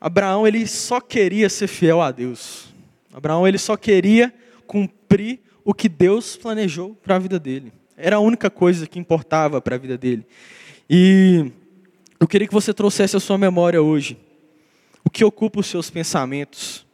Abraão, 0.00 0.44
ele 0.44 0.66
só 0.66 1.00
queria 1.00 1.48
ser 1.48 1.68
fiel 1.68 2.02
a 2.02 2.10
Deus. 2.10 2.74
Abraão, 3.14 3.46
ele 3.46 3.58
só 3.58 3.76
queria 3.76 4.34
cumprir 4.66 5.38
o 5.64 5.72
que 5.72 5.88
Deus 5.88 6.34
planejou 6.34 6.96
para 6.96 7.14
a 7.14 7.18
vida 7.20 7.38
dele. 7.38 7.72
Era 7.96 8.16
a 8.16 8.20
única 8.20 8.50
coisa 8.50 8.86
que 8.86 8.98
importava 8.98 9.60
para 9.60 9.76
a 9.76 9.78
vida 9.78 9.98
dele. 9.98 10.26
E 10.88 11.50
eu 12.18 12.26
queria 12.26 12.46
que 12.46 12.54
você 12.54 12.72
trouxesse 12.72 13.16
a 13.16 13.20
sua 13.20 13.36
memória 13.36 13.82
hoje. 13.82 14.16
O 15.04 15.10
que 15.10 15.24
ocupa 15.24 15.60
os 15.60 15.66
seus 15.66 15.90
pensamentos. 15.90 16.86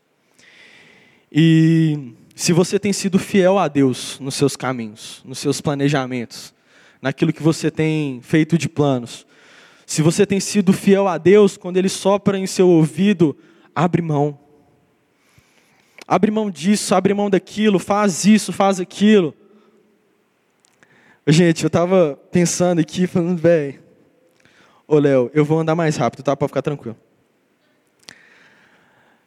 E 1.30 2.14
se 2.34 2.52
você 2.52 2.78
tem 2.78 2.92
sido 2.92 3.18
fiel 3.18 3.58
a 3.58 3.68
Deus 3.68 4.18
nos 4.20 4.34
seus 4.34 4.56
caminhos, 4.56 5.22
nos 5.24 5.38
seus 5.38 5.60
planejamentos, 5.60 6.54
naquilo 7.00 7.32
que 7.32 7.42
você 7.42 7.70
tem 7.70 8.20
feito 8.22 8.56
de 8.56 8.68
planos. 8.68 9.26
Se 9.86 10.02
você 10.02 10.26
tem 10.26 10.40
sido 10.40 10.72
fiel 10.72 11.08
a 11.08 11.18
Deus, 11.18 11.56
quando 11.56 11.76
Ele 11.76 11.88
sopra 11.88 12.38
em 12.38 12.46
seu 12.46 12.68
ouvido, 12.68 13.36
abre 13.74 14.02
mão. 14.02 14.38
Abre 16.06 16.30
mão 16.30 16.50
disso, 16.50 16.94
abre 16.94 17.12
mão 17.12 17.28
daquilo, 17.28 17.78
faz 17.78 18.24
isso, 18.24 18.52
faz 18.52 18.80
aquilo. 18.80 19.34
Gente, 21.30 21.62
eu 21.62 21.68
tava 21.68 22.18
pensando 22.32 22.78
aqui, 22.78 23.06
falando, 23.06 23.38
velho, 23.38 23.78
ô 24.86 24.98
Léo, 24.98 25.30
eu 25.34 25.44
vou 25.44 25.60
andar 25.60 25.74
mais 25.74 25.94
rápido, 25.94 26.22
tá? 26.22 26.34
Para 26.34 26.48
ficar 26.48 26.62
tranquilo. 26.62 26.96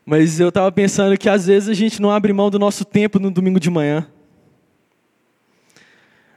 Mas 0.04 0.40
eu 0.40 0.52
tava 0.52 0.72
pensando 0.72 1.16
que 1.16 1.30
às 1.30 1.46
vezes 1.46 1.70
a 1.70 1.76
gente 1.76 2.02
não 2.02 2.10
abre 2.10 2.34
mão 2.34 2.50
do 2.50 2.58
nosso 2.58 2.84
tempo 2.84 3.20
no 3.20 3.30
domingo 3.30 3.60
de 3.60 3.70
manhã. 3.70 4.08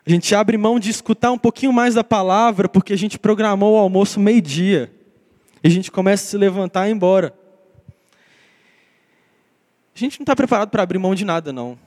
A 0.06 0.10
gente 0.10 0.34
abre 0.34 0.58
mão 0.58 0.78
de 0.78 0.90
escutar 0.90 1.32
um 1.32 1.38
pouquinho 1.38 1.72
mais 1.72 1.94
da 1.94 2.04
palavra 2.04 2.68
porque 2.68 2.92
a 2.92 2.98
gente 2.98 3.18
programou 3.18 3.72
o 3.72 3.78
almoço 3.78 4.20
meio-dia. 4.20 4.92
E 5.62 5.66
a 5.66 5.70
gente 5.70 5.90
começa 5.90 6.24
a 6.24 6.28
se 6.28 6.36
levantar 6.36 6.88
e 6.88 6.90
ir 6.90 6.92
embora. 6.92 7.34
A 9.96 9.98
gente 9.98 10.20
não 10.20 10.24
está 10.24 10.36
preparado 10.36 10.68
para 10.68 10.82
abrir 10.82 10.98
mão 10.98 11.14
de 11.14 11.24
nada, 11.24 11.54
não. 11.54 11.78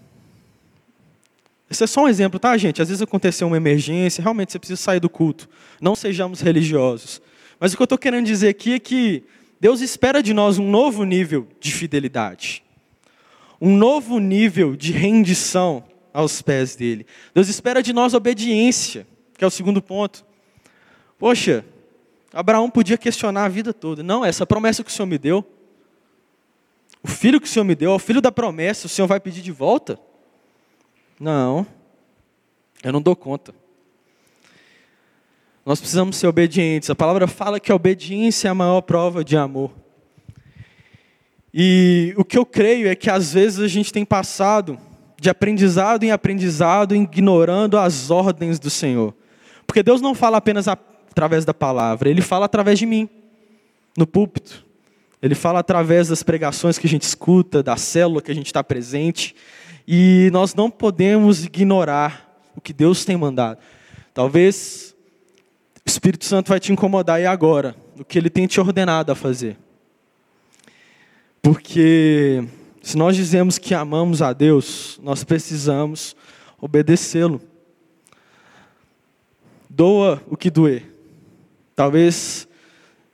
Esse 1.70 1.84
é 1.84 1.88
só 1.88 2.04
um 2.04 2.08
exemplo, 2.08 2.40
tá, 2.40 2.58
gente? 2.58 2.82
Às 2.82 2.88
vezes 2.88 3.02
aconteceu 3.02 3.48
uma 3.48 3.58
emergência, 3.58 4.22
realmente 4.22 4.52
você 4.52 4.60
precisa 4.60 4.82
sair 4.82 5.00
do 5.00 5.10
culto. 5.10 5.50
Não 5.82 5.96
sejamos 5.96 6.40
religiosos. 6.40 7.22
Mas 7.60 7.74
o 7.74 7.76
que 7.76 7.82
eu 7.82 7.86
estou 7.86 7.98
querendo 7.98 8.26
dizer 8.26 8.50
aqui 8.50 8.74
é 8.74 8.80
que 8.80 9.24
Deus 9.60 9.82
espera 9.82 10.22
de 10.22 10.34
nós 10.34 10.58
um 10.58 10.70
novo 10.70 11.04
nível 11.04 11.48
de 11.60 11.72
fidelidade, 11.74 12.64
um 13.60 13.76
novo 13.76 14.20
nível 14.20 14.76
de 14.76 14.92
rendição 14.92 15.84
aos 16.14 16.42
pés 16.42 16.76
dele. 16.76 17.06
Deus 17.34 17.50
espera 17.50 17.82
de 17.82 17.92
nós 17.92 18.14
obediência, 18.14 19.06
que 19.38 19.44
é 19.44 19.48
o 19.48 19.52
segundo 19.52 19.82
ponto. 19.82 20.26
Poxa, 21.18 21.66
Abraão 22.32 22.70
podia 22.70 22.98
questionar 22.98 23.46
a 23.46 23.50
vida 23.50 23.74
toda. 23.74 24.04
Não, 24.04 24.24
essa 24.24 24.46
promessa 24.46 24.84
que 24.84 24.92
o 24.92 24.94
Senhor 24.94 25.08
me 25.08 25.18
deu, 25.18 25.46
o 27.04 27.08
filho 27.08 27.42
que 27.42 27.48
o 27.48 27.50
Senhor 27.50 27.66
me 27.66 27.76
deu, 27.76 27.92
o 27.92 28.00
filho 28.00 28.22
da 28.22 28.32
promessa, 28.32 28.86
o 28.86 28.90
Senhor 28.90 29.08
vai 29.08 29.20
pedir 29.20 29.42
de 29.42 29.52
volta? 29.52 30.00
Não, 31.20 31.66
eu 32.84 32.92
não 32.92 33.02
dou 33.02 33.16
conta. 33.16 33.54
Nós 35.66 35.80
precisamos 35.80 36.16
ser 36.16 36.28
obedientes. 36.28 36.90
A 36.90 36.96
palavra 36.96 37.28
fala 37.28 37.60
que 37.60 37.72
a 37.72 37.76
obediência 37.76 38.48
é 38.48 38.52
a 38.52 38.56
maior 38.56 38.82
prova 38.82 39.24
de 39.24 39.36
amor. 39.36 39.72
E 41.54 42.14
o 42.16 42.24
que 42.24 42.38
eu 42.38 42.46
creio 42.46 42.88
é 42.88 42.96
que 42.96 43.10
às 43.10 43.34
vezes 43.34 43.60
a 43.60 43.68
gente 43.68 43.92
tem 43.92 44.06
passado 44.06 44.80
de 45.20 45.30
aprendizado 45.30 46.04
em 46.04 46.12
aprendizado, 46.12 46.96
ignorando 46.96 47.78
as 47.78 48.12
ordens 48.12 48.60
do 48.60 48.70
Senhor. 48.70 49.14
Porque 49.66 49.82
Deus 49.84 50.00
não 50.00 50.14
fala 50.14 50.38
apenas 50.38 50.68
através 50.68 51.44
da 51.44 51.54
palavra, 51.54 52.10
Ele 52.10 52.22
fala 52.22 52.46
através 52.46 52.78
de 52.78 52.86
mim, 52.86 53.10
no 53.98 54.06
púlpito. 54.06 54.66
Ele 55.22 55.34
fala 55.34 55.60
através 55.60 56.10
das 56.10 56.22
pregações 56.22 56.78
que 56.78 56.86
a 56.86 56.90
gente 56.90 57.02
escuta, 57.02 57.64
da 57.64 57.76
célula 57.76 58.22
que 58.22 58.32
a 58.32 58.36
gente 58.36 58.46
está 58.46 58.64
presente. 58.64 59.36
E 59.88 60.30
nós 60.34 60.54
não 60.54 60.70
podemos 60.70 61.46
ignorar 61.46 62.42
o 62.56 62.60
que 62.60 62.74
Deus 62.74 63.06
tem 63.06 63.16
mandado. 63.16 63.60
Talvez 64.14 64.94
o 65.86 65.90
Espírito 65.90 66.26
Santo 66.26 66.50
vai 66.50 66.60
te 66.60 66.74
incomodar 66.74 67.22
e 67.22 67.26
agora, 67.26 67.76
o 67.98 68.04
que 68.04 68.18
Ele 68.18 68.30
tem 68.30 68.46
te 68.46 68.60
ordenado 68.60 69.12
a 69.12 69.16
fazer. 69.16 69.58
Porque 71.42 72.44
se 72.82 72.98
nós 72.98 73.16
dizemos 73.16 73.58
que 73.58 73.74
amamos 73.74 74.22
a 74.22 74.34
Deus, 74.34 75.00
nós 75.02 75.24
precisamos 75.24 76.16
obedecê-lo. 76.60 77.42
Doa 79.70 80.22
o 80.28 80.36
que 80.36 80.50
doer. 80.50 80.84
Talvez 81.76 82.48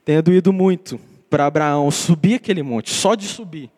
tenha 0.04 0.22
doído 0.22 0.52
muito 0.52 0.98
para 1.30 1.46
Abraão 1.46 1.90
subir 1.90 2.34
aquele 2.34 2.62
monte, 2.62 2.90
só 2.92 3.14
de 3.14 3.26
subir. 3.26 3.70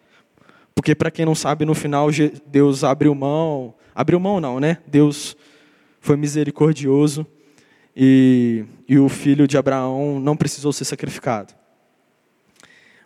Porque 0.77 0.95
para 0.95 1.11
quem 1.11 1.25
não 1.25 1.35
sabe, 1.35 1.65
no 1.65 1.75
final 1.75 2.09
Deus 2.47 2.85
abriu 2.85 3.15
mão, 3.15 3.75
abriu 3.95 4.21
mão 4.21 4.41
não, 4.41 4.61
né? 4.61 4.79
Deus 4.87 5.35
foi 6.01 6.17
misericordioso 6.17 7.27
e, 7.97 8.62
e 8.87 8.99
o 8.99 9.09
filho 9.09 9.49
de 9.49 9.57
Abraão 9.57 10.21
não 10.21 10.37
precisou 10.37 10.75
ser 10.75 10.85
sacrificado. 10.85 11.55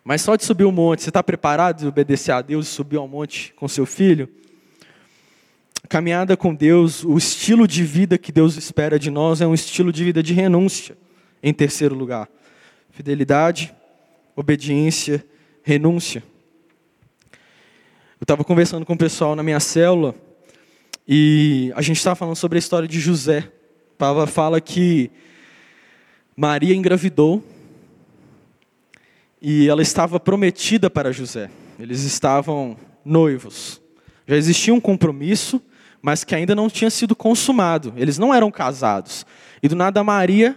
Mas 0.03 0.21
só 0.21 0.35
de 0.35 0.43
subir 0.43 0.65
o 0.65 0.71
monte, 0.71 1.01
você 1.01 1.09
está 1.09 1.23
preparado 1.23 1.79
de 1.79 1.87
obedecer 1.87 2.33
a 2.33 2.41
Deus 2.41 2.67
e 2.67 2.71
subir 2.71 2.97
ao 2.97 3.07
monte 3.07 3.53
com 3.53 3.67
seu 3.69 3.85
filho? 3.85 4.27
Caminhada 5.87 6.35
com 6.35 6.53
Deus, 6.53 7.05
o 7.05 7.17
estilo 7.17 7.65
de 7.65 7.83
vida 7.83 8.17
que 8.17 8.33
Deus 8.33 8.57
espera 8.57 8.99
de 8.99 9.09
nós 9.09 9.39
é 9.39 9.47
um 9.47 9.53
estilo 9.53 9.93
de 9.93 10.03
vida 10.03 10.21
de 10.21 10.33
renúncia, 10.33 10.97
em 11.41 11.53
terceiro 11.53 11.95
lugar. 11.95 12.29
Fidelidade, 12.89 13.73
obediência, 14.35 15.25
renúncia. 15.63 16.21
Eu 18.21 18.23
estava 18.23 18.43
conversando 18.43 18.85
com 18.85 18.93
o 18.93 18.97
pessoal 18.97 19.35
na 19.35 19.41
minha 19.41 19.59
célula 19.59 20.13
e 21.07 21.73
a 21.75 21.81
gente 21.81 21.97
estava 21.97 22.15
falando 22.15 22.35
sobre 22.35 22.55
a 22.55 22.59
história 22.59 22.87
de 22.87 22.99
José. 22.99 23.51
A 23.95 23.97
palavra 23.97 24.27
fala 24.27 24.61
que 24.61 25.09
Maria 26.37 26.75
engravidou 26.75 27.43
e 29.41 29.67
ela 29.67 29.81
estava 29.81 30.19
prometida 30.19 30.87
para 30.87 31.11
José. 31.11 31.49
Eles 31.79 32.03
estavam 32.03 32.77
noivos. 33.03 33.81
Já 34.27 34.35
existia 34.35 34.71
um 34.71 34.79
compromisso, 34.79 35.59
mas 35.99 36.23
que 36.23 36.35
ainda 36.35 36.53
não 36.53 36.69
tinha 36.69 36.91
sido 36.91 37.15
consumado. 37.15 37.91
Eles 37.97 38.19
não 38.19 38.31
eram 38.31 38.51
casados. 38.51 39.25
E 39.63 39.67
do 39.67 39.75
nada 39.75 40.03
Maria 40.03 40.55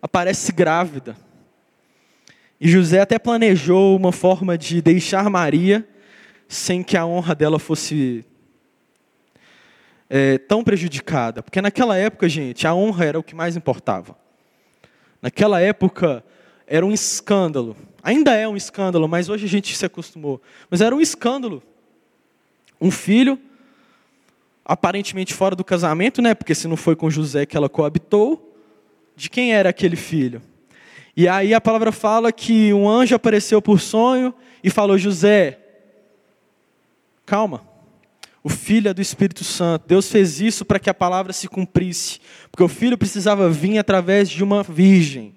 aparece 0.00 0.52
grávida. 0.52 1.16
E 2.60 2.68
José 2.68 3.00
até 3.00 3.18
planejou 3.18 3.96
uma 3.96 4.12
forma 4.12 4.56
de 4.56 4.80
deixar 4.80 5.28
Maria 5.28 5.84
sem 6.52 6.82
que 6.82 6.96
a 6.96 7.06
honra 7.06 7.34
dela 7.34 7.58
fosse 7.58 8.24
é, 10.08 10.38
tão 10.38 10.62
prejudicada. 10.62 11.42
Porque 11.42 11.60
naquela 11.60 11.96
época, 11.96 12.28
gente, 12.28 12.66
a 12.66 12.74
honra 12.74 13.04
era 13.04 13.18
o 13.18 13.22
que 13.22 13.34
mais 13.34 13.56
importava. 13.56 14.16
Naquela 15.20 15.60
época, 15.60 16.24
era 16.66 16.84
um 16.84 16.92
escândalo 16.92 17.76
Ainda 18.02 18.34
é 18.34 18.48
um 18.48 18.56
escândalo, 18.56 19.06
mas 19.06 19.28
hoje 19.28 19.46
a 19.46 19.48
gente 19.48 19.76
se 19.76 19.86
acostumou. 19.86 20.42
Mas 20.68 20.80
era 20.80 20.94
um 20.94 21.00
escândalo. 21.00 21.62
Um 22.80 22.90
filho, 22.90 23.38
aparentemente 24.64 25.32
fora 25.32 25.54
do 25.54 25.62
casamento, 25.62 26.20
né? 26.20 26.34
Porque 26.34 26.54
se 26.54 26.66
não 26.66 26.76
foi 26.76 26.96
com 26.96 27.08
José 27.08 27.46
que 27.46 27.56
ela 27.56 27.68
coabitou, 27.68 28.56
de 29.14 29.30
quem 29.30 29.54
era 29.54 29.68
aquele 29.68 29.94
filho? 29.94 30.42
E 31.16 31.28
aí 31.28 31.54
a 31.54 31.60
palavra 31.60 31.92
fala 31.92 32.32
que 32.32 32.72
um 32.72 32.88
anjo 32.88 33.14
apareceu 33.14 33.62
por 33.62 33.78
sonho 33.78 34.34
e 34.64 34.68
falou: 34.68 34.98
José, 34.98 35.60
calma. 37.32 37.62
O 38.44 38.50
filho 38.50 38.90
é 38.90 38.92
do 38.92 39.00
Espírito 39.00 39.42
Santo. 39.42 39.86
Deus 39.88 40.06
fez 40.12 40.38
isso 40.38 40.66
para 40.66 40.78
que 40.78 40.90
a 40.90 40.92
palavra 40.94 41.32
se 41.32 41.48
cumprisse. 41.48 42.20
Porque 42.50 42.62
o 42.62 42.68
filho 42.68 42.98
precisava 42.98 43.48
vir 43.48 43.78
através 43.78 44.28
de 44.28 44.44
uma 44.44 44.62
virgem. 44.62 45.34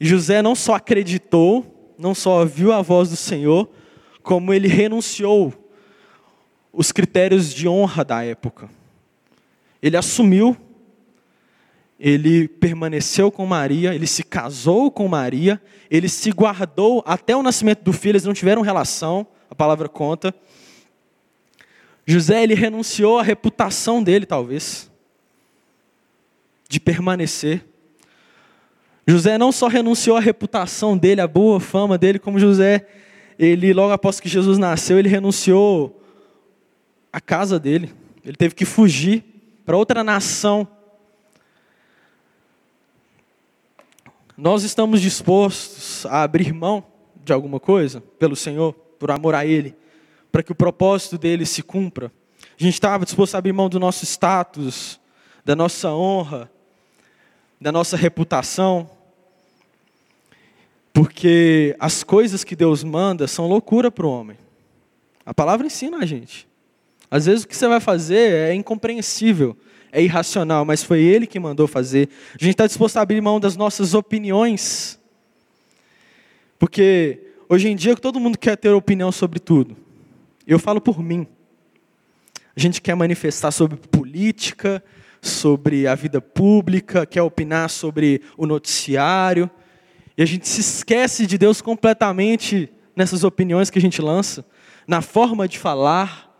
E 0.00 0.06
José 0.06 0.40
não 0.40 0.54
só 0.54 0.76
acreditou, 0.76 1.94
não 1.98 2.14
só 2.14 2.40
ouviu 2.40 2.72
a 2.72 2.80
voz 2.80 3.10
do 3.10 3.16
Senhor, 3.16 3.68
como 4.22 4.54
ele 4.54 4.66
renunciou 4.66 5.52
os 6.72 6.90
critérios 6.90 7.52
de 7.52 7.68
honra 7.68 8.02
da 8.02 8.24
época. 8.24 8.70
Ele 9.82 9.98
assumiu, 9.98 10.56
ele 12.00 12.48
permaneceu 12.48 13.30
com 13.30 13.44
Maria, 13.44 13.94
ele 13.94 14.06
se 14.06 14.22
casou 14.22 14.90
com 14.90 15.06
Maria, 15.06 15.60
ele 15.90 16.08
se 16.08 16.30
guardou 16.30 17.04
até 17.06 17.36
o 17.36 17.42
nascimento 17.42 17.82
do 17.82 17.92
filho, 17.92 18.12
eles 18.12 18.24
não 18.24 18.32
tiveram 18.32 18.62
relação, 18.62 19.26
a 19.54 19.56
palavra 19.56 19.88
conta. 19.88 20.34
José, 22.04 22.42
ele 22.42 22.54
renunciou 22.54 23.20
à 23.20 23.22
reputação 23.22 24.02
dele, 24.02 24.26
talvez, 24.26 24.90
de 26.68 26.80
permanecer. 26.80 27.64
José 29.06 29.38
não 29.38 29.52
só 29.52 29.68
renunciou 29.68 30.16
à 30.16 30.20
reputação 30.20 30.98
dele, 30.98 31.20
à 31.20 31.28
boa 31.28 31.60
fama 31.60 31.96
dele, 31.96 32.18
como 32.18 32.38
José, 32.38 32.86
ele 33.38 33.72
logo 33.72 33.92
após 33.92 34.18
que 34.18 34.28
Jesus 34.28 34.58
nasceu, 34.58 34.98
ele 34.98 35.08
renunciou 35.08 36.02
à 37.12 37.20
casa 37.20 37.58
dele. 37.60 37.94
Ele 38.24 38.36
teve 38.36 38.56
que 38.56 38.64
fugir 38.64 39.22
para 39.64 39.76
outra 39.76 40.02
nação. 40.02 40.66
Nós 44.36 44.64
estamos 44.64 45.00
dispostos 45.00 46.04
a 46.06 46.22
abrir 46.22 46.52
mão 46.52 46.84
de 47.24 47.32
alguma 47.32 47.60
coisa 47.60 48.00
pelo 48.18 48.34
Senhor, 48.34 48.74
por 48.98 49.10
amor 49.10 49.34
a 49.34 49.44
Ele, 49.44 49.74
para 50.30 50.42
que 50.42 50.52
o 50.52 50.54
propósito 50.54 51.18
dele 51.18 51.46
se 51.46 51.62
cumpra. 51.62 52.12
A 52.58 52.62
gente 52.62 52.74
estava 52.74 53.04
disposto 53.04 53.34
a 53.34 53.38
abrir 53.38 53.52
mão 53.52 53.68
do 53.68 53.80
nosso 53.80 54.04
status, 54.04 55.00
da 55.44 55.56
nossa 55.56 55.92
honra, 55.92 56.50
da 57.60 57.72
nossa 57.72 57.96
reputação, 57.96 58.90
porque 60.92 61.74
as 61.80 62.04
coisas 62.04 62.44
que 62.44 62.54
Deus 62.54 62.84
manda 62.84 63.26
são 63.26 63.48
loucura 63.48 63.90
para 63.90 64.06
o 64.06 64.10
homem. 64.10 64.38
A 65.26 65.34
palavra 65.34 65.66
ensina 65.66 65.98
a 65.98 66.06
gente. 66.06 66.46
Às 67.10 67.26
vezes 67.26 67.44
o 67.44 67.48
que 67.48 67.56
você 67.56 67.66
vai 67.66 67.80
fazer 67.80 68.32
é 68.32 68.54
incompreensível, 68.54 69.56
é 69.90 70.02
irracional, 70.02 70.64
mas 70.64 70.84
foi 70.84 71.00
Ele 71.00 71.26
que 71.26 71.40
mandou 71.40 71.66
fazer. 71.66 72.08
A 72.28 72.38
gente 72.38 72.52
está 72.52 72.66
disposto 72.66 72.96
a 72.96 73.00
abrir 73.00 73.20
mão 73.20 73.40
das 73.40 73.56
nossas 73.56 73.92
opiniões. 73.92 74.98
Porque 76.58 77.33
hoje 77.54 77.68
em 77.68 77.76
dia 77.76 77.94
todo 77.94 78.18
mundo 78.18 78.36
quer 78.36 78.56
ter 78.56 78.70
opinião 78.70 79.12
sobre 79.12 79.38
tudo. 79.38 79.76
Eu 80.46 80.58
falo 80.58 80.80
por 80.80 81.00
mim. 81.00 81.26
A 82.54 82.60
gente 82.60 82.82
quer 82.82 82.94
manifestar 82.94 83.52
sobre 83.52 83.76
política, 83.76 84.82
sobre 85.22 85.86
a 85.86 85.94
vida 85.94 86.20
pública, 86.20 87.06
quer 87.06 87.22
opinar 87.22 87.70
sobre 87.70 88.20
o 88.36 88.44
noticiário. 88.44 89.48
E 90.18 90.22
a 90.22 90.26
gente 90.26 90.48
se 90.48 90.60
esquece 90.60 91.26
de 91.26 91.38
Deus 91.38 91.62
completamente 91.62 92.70
nessas 92.94 93.24
opiniões 93.24 93.70
que 93.70 93.78
a 93.78 93.82
gente 93.82 94.02
lança, 94.02 94.44
na 94.86 95.00
forma 95.00 95.48
de 95.48 95.58
falar. 95.58 96.30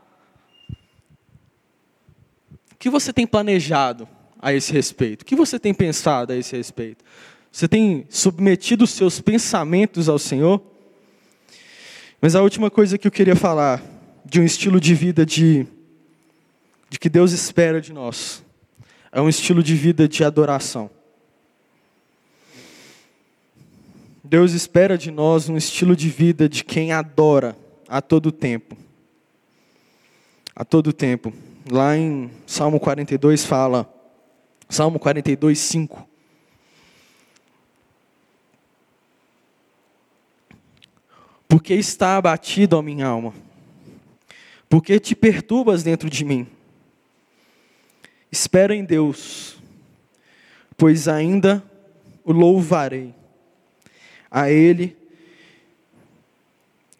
O 2.72 2.76
que 2.78 2.90
você 2.90 3.12
tem 3.12 3.26
planejado 3.26 4.08
a 4.40 4.52
esse 4.52 4.72
respeito? 4.72 5.22
O 5.22 5.24
que 5.24 5.34
você 5.34 5.58
tem 5.58 5.72
pensado 5.72 6.32
a 6.32 6.36
esse 6.36 6.56
respeito? 6.56 7.04
Você 7.50 7.66
tem 7.68 8.04
submetido 8.08 8.82
os 8.84 8.90
seus 8.90 9.20
pensamentos 9.20 10.08
ao 10.08 10.18
Senhor? 10.18 10.73
Mas 12.24 12.34
a 12.34 12.40
última 12.40 12.70
coisa 12.70 12.96
que 12.96 13.06
eu 13.06 13.12
queria 13.12 13.36
falar 13.36 13.82
de 14.24 14.40
um 14.40 14.44
estilo 14.44 14.80
de 14.80 14.94
vida 14.94 15.26
de, 15.26 15.66
de 16.88 16.98
que 16.98 17.10
Deus 17.10 17.32
espera 17.32 17.82
de 17.82 17.92
nós 17.92 18.42
é 19.12 19.20
um 19.20 19.28
estilo 19.28 19.62
de 19.62 19.74
vida 19.74 20.08
de 20.08 20.24
adoração. 20.24 20.88
Deus 24.24 24.54
espera 24.54 24.96
de 24.96 25.10
nós 25.10 25.50
um 25.50 25.56
estilo 25.58 25.94
de 25.94 26.08
vida 26.08 26.48
de 26.48 26.64
quem 26.64 26.92
adora 26.92 27.54
a 27.86 28.00
todo 28.00 28.32
tempo. 28.32 28.74
a 30.56 30.64
todo 30.64 30.94
tempo. 30.94 31.30
Lá 31.70 31.94
em 31.94 32.30
Salmo 32.46 32.80
42 32.80 33.44
fala, 33.44 33.86
Salmo 34.70 34.98
42, 34.98 35.58
5. 35.58 36.08
Porque 41.54 41.74
está 41.74 42.16
abatido, 42.16 42.76
ó 42.76 42.82
minha 42.82 43.06
alma? 43.06 43.32
Porque 44.68 44.98
te 44.98 45.14
perturbas 45.14 45.84
dentro 45.84 46.10
de 46.10 46.24
mim? 46.24 46.48
Espera 48.28 48.74
em 48.74 48.84
Deus, 48.84 49.56
pois 50.76 51.06
ainda 51.06 51.62
o 52.24 52.32
louvarei. 52.32 53.14
A 54.28 54.50
Ele, 54.50 54.96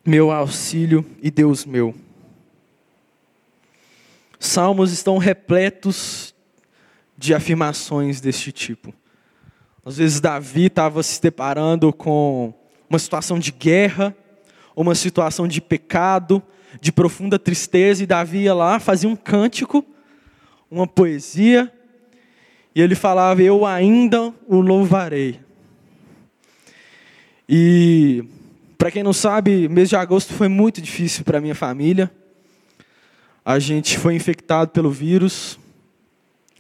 meu 0.07 0.31
auxílio 0.31 1.05
e 1.21 1.33
Deus 1.33 1.65
meu. 1.65 1.93
Salmos 4.39 4.93
estão 4.93 5.19
repletos 5.19 6.33
de 7.19 7.35
afirmações 7.35 8.21
deste 8.21 8.53
tipo. 8.53 8.95
Às 9.85 9.97
vezes 9.97 10.21
Davi 10.21 10.67
estava 10.67 11.03
se 11.03 11.21
deparando 11.21 11.93
com 11.93 12.55
uma 12.89 13.01
situação 13.01 13.37
de 13.37 13.51
guerra, 13.51 14.17
uma 14.75 14.95
situação 14.95 15.47
de 15.47 15.61
pecado, 15.61 16.43
de 16.81 16.91
profunda 16.91 17.39
tristeza, 17.39 18.03
e 18.03 18.07
Davi 18.07 18.39
ia 18.41 18.55
lá, 18.55 18.79
fazia 18.79 19.09
um 19.09 19.17
cântico, 19.17 19.85
uma 20.71 20.87
poesia, 20.87 21.73
e 22.75 22.81
ele 22.81 22.95
falava: 22.95 23.43
Eu 23.43 23.65
ainda 23.65 24.35
o 24.47 24.61
louvarei. 24.61 25.41
E, 27.49 28.25
para 28.77 28.91
quem 28.91 29.03
não 29.03 29.13
sabe, 29.13 29.69
mês 29.69 29.89
de 29.89 29.97
agosto 29.97 30.33
foi 30.33 30.49
muito 30.49 30.81
difícil 30.81 31.25
para 31.25 31.41
minha 31.41 31.55
família. 31.55 32.11
A 33.45 33.59
gente 33.59 33.99
foi 33.99 34.15
infectado 34.15 34.71
pelo 34.71 34.91
vírus, 34.91 35.59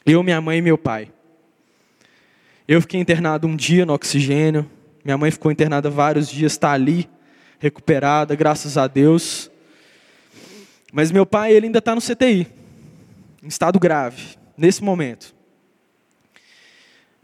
eu, 0.04 0.22
minha 0.22 0.40
mãe 0.40 0.58
e 0.58 0.62
meu 0.62 0.76
pai. 0.76 1.10
Eu 2.68 2.80
fiquei 2.82 3.00
internado 3.00 3.46
um 3.46 3.56
dia 3.56 3.86
no 3.86 3.94
oxigênio, 3.94 4.70
minha 5.02 5.16
mãe 5.16 5.30
ficou 5.30 5.50
internada 5.50 5.88
vários 5.88 6.28
dias, 6.28 6.52
está 6.52 6.72
ali, 6.72 7.08
recuperada, 7.58 8.34
graças 8.34 8.76
a 8.76 8.86
Deus. 8.86 9.50
Mas 10.92 11.10
meu 11.10 11.26
pai, 11.26 11.52
ele 11.52 11.66
ainda 11.66 11.78
está 11.78 11.94
no 11.94 12.00
CTI, 12.00 12.46
em 13.42 13.48
estado 13.48 13.78
grave, 13.78 14.36
nesse 14.56 14.82
momento. 14.82 15.34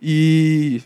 E 0.00 0.82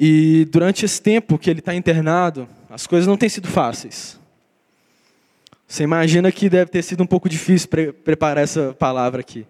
E 0.00 0.46
durante 0.52 0.84
esse 0.84 1.02
tempo 1.02 1.36
que 1.36 1.50
ele 1.50 1.58
está 1.58 1.74
internado, 1.74 2.48
as 2.70 2.86
coisas 2.86 3.08
não 3.08 3.16
têm 3.16 3.28
sido 3.28 3.48
fáceis. 3.48 4.16
Você 5.66 5.82
imagina 5.82 6.30
que 6.30 6.48
deve 6.48 6.70
ter 6.70 6.82
sido 6.82 7.02
um 7.02 7.06
pouco 7.06 7.28
difícil 7.28 7.68
pre 7.68 7.92
preparar 7.92 8.44
essa 8.44 8.72
palavra 8.78 9.20
aqui. 9.20 9.44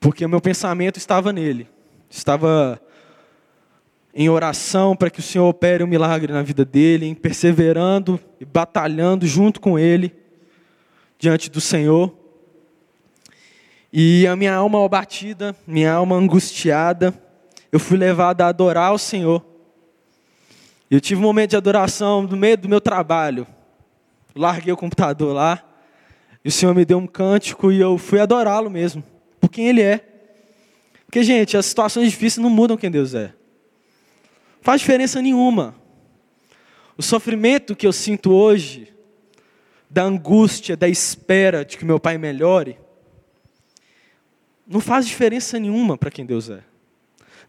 Porque 0.00 0.24
o 0.24 0.28
meu 0.28 0.40
pensamento 0.40 0.96
estava 0.96 1.30
nele. 1.30 1.68
Estava 2.08 2.80
em 4.14 4.28
oração 4.28 4.96
para 4.96 5.10
que 5.10 5.20
o 5.20 5.22
Senhor 5.22 5.48
opere 5.48 5.84
um 5.84 5.86
milagre 5.86 6.32
na 6.32 6.42
vida 6.42 6.64
dele, 6.64 7.06
em 7.06 7.14
perseverando 7.14 8.18
e 8.40 8.44
batalhando 8.44 9.26
junto 9.26 9.60
com 9.60 9.78
ele 9.78 10.14
diante 11.18 11.50
do 11.50 11.60
Senhor. 11.60 12.14
E 13.92 14.26
a 14.26 14.36
minha 14.36 14.54
alma 14.54 14.84
abatida, 14.84 15.54
minha 15.66 15.92
alma 15.92 16.16
angustiada, 16.16 17.14
eu 17.70 17.78
fui 17.78 17.96
levado 17.96 18.40
a 18.42 18.48
adorar 18.48 18.92
o 18.92 18.98
Senhor. 18.98 19.44
Eu 20.90 21.00
tive 21.00 21.20
um 21.20 21.24
momento 21.24 21.50
de 21.50 21.56
adoração 21.56 22.22
no 22.22 22.36
meio 22.36 22.56
do 22.56 22.68
meu 22.68 22.80
trabalho. 22.80 23.46
Larguei 24.34 24.72
o 24.72 24.76
computador 24.76 25.34
lá, 25.34 25.62
e 26.44 26.48
o 26.48 26.52
Senhor 26.52 26.74
me 26.74 26.84
deu 26.84 26.98
um 26.98 27.06
cântico 27.06 27.72
e 27.72 27.80
eu 27.80 27.98
fui 27.98 28.20
adorá-lo 28.20 28.70
mesmo, 28.70 29.02
por 29.40 29.50
quem 29.50 29.68
Ele 29.68 29.82
é. 29.82 30.04
Porque, 31.04 31.22
gente, 31.22 31.56
as 31.56 31.66
situações 31.66 32.10
difíceis 32.10 32.42
não 32.42 32.50
mudam 32.50 32.76
quem 32.76 32.90
Deus 32.90 33.14
é. 33.14 33.32
Faz 34.60 34.80
diferença 34.80 35.22
nenhuma. 35.22 35.74
O 36.96 37.02
sofrimento 37.02 37.76
que 37.76 37.86
eu 37.86 37.92
sinto 37.92 38.32
hoje, 38.32 38.92
da 39.88 40.02
angústia, 40.02 40.76
da 40.76 40.88
espera 40.88 41.64
de 41.64 41.78
que 41.78 41.84
meu 41.84 42.00
pai 42.00 42.18
melhore, 42.18 42.78
não 44.66 44.80
faz 44.80 45.06
diferença 45.06 45.58
nenhuma 45.58 45.96
para 45.96 46.10
quem 46.10 46.26
Deus 46.26 46.50
é. 46.50 46.60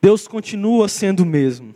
Deus 0.02 0.28
continua 0.28 0.88
sendo 0.88 1.24
o 1.24 1.26
mesmo. 1.26 1.76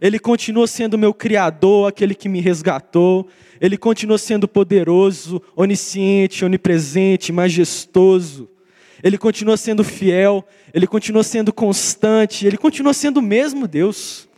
Ele 0.00 0.18
continua 0.18 0.66
sendo 0.66 0.98
meu 0.98 1.14
Criador, 1.14 1.88
aquele 1.88 2.14
que 2.14 2.28
me 2.28 2.40
resgatou. 2.40 3.28
Ele 3.60 3.76
continua 3.76 4.18
sendo 4.18 4.48
poderoso, 4.48 5.40
onisciente, 5.54 6.44
onipresente, 6.44 7.32
majestoso. 7.32 8.50
Ele 9.02 9.16
continua 9.16 9.56
sendo 9.56 9.84
fiel. 9.84 10.44
Ele 10.72 10.86
continua 10.86 11.22
sendo 11.22 11.52
constante. 11.52 12.46
Ele 12.46 12.56
continua 12.56 12.92
sendo 12.92 13.18
o 13.18 13.22
mesmo 13.22 13.68
Deus. 13.68 14.28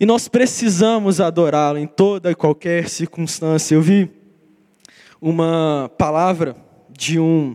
E 0.00 0.06
nós 0.06 0.28
precisamos 0.28 1.20
adorá-lo 1.20 1.76
em 1.76 1.86
toda 1.86 2.30
e 2.30 2.34
qualquer 2.34 2.88
circunstância. 2.88 3.74
Eu 3.74 3.82
vi 3.82 4.10
uma 5.20 5.90
palavra 5.98 6.56
de 6.88 7.20
um 7.20 7.54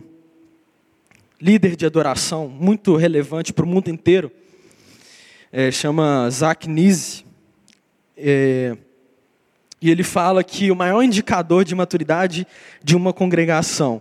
líder 1.42 1.74
de 1.74 1.84
adoração 1.84 2.46
muito 2.46 2.94
relevante 2.94 3.52
para 3.52 3.64
o 3.64 3.68
mundo 3.68 3.90
inteiro. 3.90 4.30
É, 5.50 5.72
chama 5.72 6.30
Zach 6.30 6.68
Nise. 6.68 7.24
É, 8.16 8.76
e 9.82 9.90
ele 9.90 10.04
fala 10.04 10.44
que 10.44 10.70
o 10.70 10.76
maior 10.76 11.02
indicador 11.02 11.64
de 11.64 11.74
maturidade 11.74 12.46
de 12.80 12.94
uma 12.94 13.12
congregação 13.12 14.00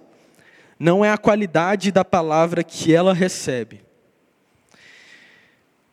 não 0.80 1.04
é 1.04 1.10
a 1.10 1.18
qualidade 1.18 1.92
da 1.92 2.06
palavra 2.06 2.64
que 2.64 2.94
ela 2.94 3.12
recebe, 3.12 3.82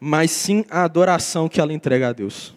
mas 0.04 0.32
sim 0.32 0.64
a 0.68 0.82
adoração 0.82 1.48
que 1.48 1.60
ela 1.60 1.72
entrega 1.72 2.08
a 2.08 2.12
Deus. 2.12 2.52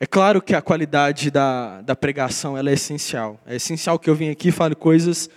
É 0.00 0.04
claro 0.04 0.42
que 0.42 0.56
a 0.56 0.60
qualidade 0.60 1.30
da, 1.30 1.80
da 1.82 1.94
pregação 1.94 2.58
ela 2.58 2.68
é 2.68 2.72
essencial. 2.72 3.38
É 3.46 3.54
essencial 3.54 3.96
que 3.96 4.10
eu 4.10 4.16
venha 4.16 4.32
aqui 4.32 4.48
e 4.48 4.50
fale 4.50 4.74
coisas 4.74 5.30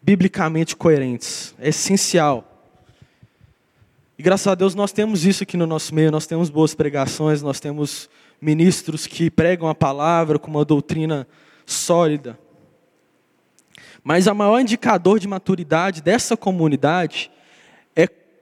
biblicamente 0.00 0.76
coerentes. 0.76 1.56
É 1.58 1.70
essencial. 1.70 2.48
E 4.16 4.22
graças 4.22 4.46
a 4.46 4.54
Deus 4.54 4.76
nós 4.76 4.92
temos 4.92 5.26
isso 5.26 5.42
aqui 5.42 5.56
no 5.56 5.66
nosso 5.66 5.92
meio, 5.92 6.12
nós 6.12 6.24
temos 6.24 6.48
boas 6.48 6.72
pregações, 6.72 7.42
nós 7.42 7.58
temos 7.58 8.08
ministros 8.40 9.08
que 9.08 9.28
pregam 9.28 9.68
a 9.68 9.74
palavra 9.74 10.38
com 10.38 10.52
uma 10.52 10.64
doutrina 10.64 11.26
sólida. 11.66 12.38
Mas 14.04 14.28
o 14.28 14.34
maior 14.36 14.60
indicador 14.60 15.18
de 15.18 15.26
maturidade 15.26 16.00
dessa 16.00 16.36
comunidade 16.36 17.32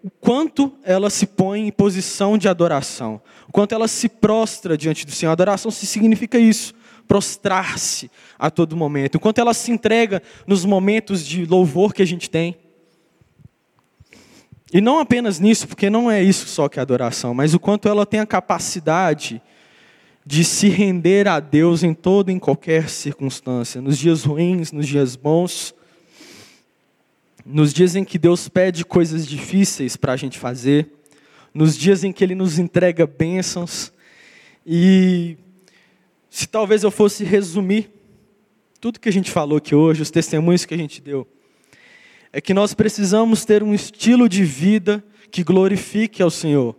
o 0.03 0.11
quanto 0.11 0.73
ela 0.83 1.09
se 1.09 1.27
põe 1.27 1.69
em 1.69 1.71
posição 1.71 2.37
de 2.37 2.49
adoração, 2.49 3.21
o 3.49 3.53
quanto 3.53 3.75
ela 3.75 3.87
se 3.87 4.09
prostra 4.09 4.77
diante 4.77 5.07
do 5.07 5.13
Senhor. 5.13 5.31
Adoração 5.31 5.71
significa 5.71 6.39
isso, 6.39 6.75
prostrar-se 7.07 8.11
a 8.39 8.51
todo 8.51 8.77
momento, 8.77 9.15
o 9.15 9.21
quanto 9.21 9.41
ela 9.41 9.55
se 9.55 9.71
entrega 9.71 10.21
nos 10.47 10.65
momentos 10.65 11.25
de 11.25 11.45
louvor 11.45 11.95
que 11.95 12.03
a 12.03 12.07
gente 12.07 12.29
tem. 12.29 12.57
E 14.73 14.81
não 14.81 14.99
apenas 14.99 15.39
nisso, 15.39 15.69
porque 15.69 15.91
não 15.91 16.11
é 16.11 16.23
isso 16.23 16.49
só 16.49 16.69
que 16.69 16.79
é 16.79 16.83
adoração, 16.83 17.35
mas 17.35 17.55
o 17.55 17.61
quanto 17.61 17.89
ela 17.89 18.07
tem 18.07 18.21
a 18.21 18.27
capacidade 18.27 19.41
de 20.25 20.45
se 20.45 20.69
render 20.69 21.29
a 21.29 21.39
Deus 21.39 21.83
em 21.83 21.93
toda 21.93 22.33
e 22.33 22.35
em 22.35 22.39
qualquer 22.39 22.89
circunstância, 22.89 23.81
nos 23.81 23.99
dias 23.99 24.25
ruins, 24.25 24.73
nos 24.73 24.89
dias 24.89 25.15
bons, 25.15 25.75
nos 27.45 27.73
dias 27.73 27.97
em 27.97 28.05
que 28.05 28.19
Deus 28.19 28.49
pede 28.49 28.85
coisas 28.85 29.27
difíceis 29.27 29.97
para 29.97 30.13
a 30.13 30.17
gente 30.17 30.39
fazer, 30.39 30.89
nos 31.53 31.77
dias 31.77 32.05
em 32.05 32.13
que 32.13 32.23
Ele 32.23 32.35
nos 32.35 32.59
entrega 32.59 33.07
bênçãos. 33.07 33.93
E 34.67 35.37
se 36.31 36.47
talvez 36.47 36.83
eu 36.83 36.91
fosse 36.91 37.25
resumir 37.25 37.91
tudo 38.81 39.01
que 39.01 39.09
a 39.09 39.13
gente 39.13 39.31
falou 39.31 39.59
aqui 39.59 39.75
hoje, 39.75 40.03
os 40.03 40.11
testemunhos 40.11 40.65
que 40.65 40.75
a 40.75 40.79
gente 40.79 41.01
deu, 41.01 41.27
é 42.33 42.41
que 42.41 42.55
nós 42.55 42.75
precisamos 42.75 43.45
ter 43.45 43.63
um 43.63 43.75
estilo 43.75 44.29
de 44.29 44.45
vida 44.45 45.05
que 45.31 45.45
glorifique 45.45 46.23
ao 46.23 46.31
Senhor 46.31 46.77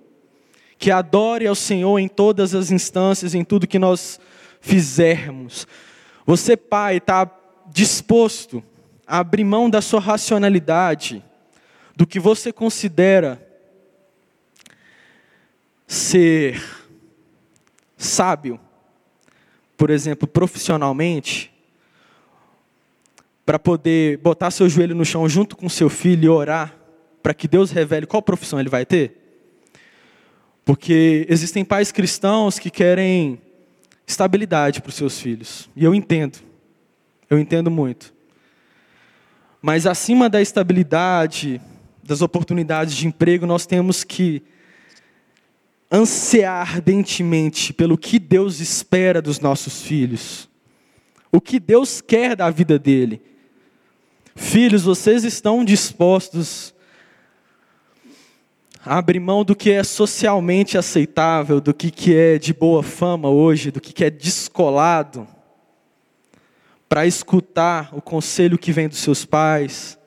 que 0.83 0.91
adore 0.91 1.47
ao 1.47 1.55
Senhor 1.55 1.97
em 1.97 2.09
todas 2.09 2.53
as 2.53 2.69
instâncias, 2.69 3.33
em 3.33 3.41
tudo 3.41 3.65
que 3.65 3.79
nós 3.79 4.19
fizermos. 4.59 5.65
Você, 6.25 6.57
pai, 6.57 6.97
está 6.97 7.31
disposto 7.71 8.61
abrir 9.05 9.43
mão 9.43 9.69
da 9.69 9.81
sua 9.81 9.99
racionalidade, 9.99 11.23
do 11.95 12.07
que 12.07 12.19
você 12.19 12.51
considera 12.51 13.41
ser 15.87 16.61
sábio, 17.97 18.59
por 19.77 19.89
exemplo, 19.89 20.27
profissionalmente, 20.27 21.51
para 23.45 23.59
poder 23.59 24.17
botar 24.17 24.51
seu 24.51 24.69
joelho 24.69 24.95
no 24.95 25.05
chão 25.05 25.27
junto 25.27 25.55
com 25.55 25.67
seu 25.67 25.89
filho 25.89 26.25
e 26.25 26.29
orar 26.29 26.83
para 27.21 27.33
que 27.33 27.47
Deus 27.47 27.71
revele 27.71 28.05
qual 28.05 28.21
profissão 28.21 28.59
ele 28.59 28.69
vai 28.69 28.85
ter? 28.85 29.17
Porque 30.65 31.25
existem 31.29 31.63
pais 31.63 31.91
cristãos 31.91 32.59
que 32.59 32.69
querem 32.69 33.41
estabilidade 34.05 34.81
para 34.81 34.89
os 34.89 34.95
seus 34.95 35.19
filhos. 35.19 35.69
E 35.75 35.83
eu 35.83 35.95
entendo. 35.95 36.39
Eu 37.29 37.39
entendo 37.39 37.71
muito. 37.71 38.13
Mas 39.65 39.87
acima 39.87 40.27
da 40.29 40.41
estabilidade, 40.41 41.61
das 42.03 42.21
oportunidades 42.21 42.93
de 42.97 43.07
emprego, 43.07 43.45
nós 43.45 43.65
temos 43.65 44.03
que 44.03 44.43
ansiar 45.89 46.67
ardentemente 46.75 47.71
pelo 47.71 47.97
que 47.97 48.19
Deus 48.19 48.59
espera 48.59 49.21
dos 49.21 49.39
nossos 49.39 49.81
filhos. 49.81 50.49
O 51.31 51.39
que 51.39 51.61
Deus 51.61 52.01
quer 52.01 52.35
da 52.35 52.49
vida 52.49 52.77
dele. 52.77 53.21
Filhos, 54.35 54.83
vocês 54.83 55.23
estão 55.23 55.63
dispostos 55.63 56.75
a 58.85 58.97
abrir 58.97 59.21
mão 59.21 59.45
do 59.45 59.55
que 59.55 59.71
é 59.71 59.81
socialmente 59.81 60.77
aceitável, 60.77 61.61
do 61.61 61.73
que, 61.73 61.89
que 61.89 62.13
é 62.13 62.37
de 62.37 62.53
boa 62.53 62.83
fama 62.83 63.29
hoje, 63.29 63.71
do 63.71 63.79
que, 63.79 63.93
que 63.93 64.03
é 64.03 64.09
descolado, 64.09 65.25
para 66.93 67.07
escutar 67.07 67.89
o 67.91 67.99
conselho 67.99 68.55
que 68.55 68.71
vem 68.71 68.87
dos 68.87 68.99
seus 68.99 69.25
pais, 69.25 69.97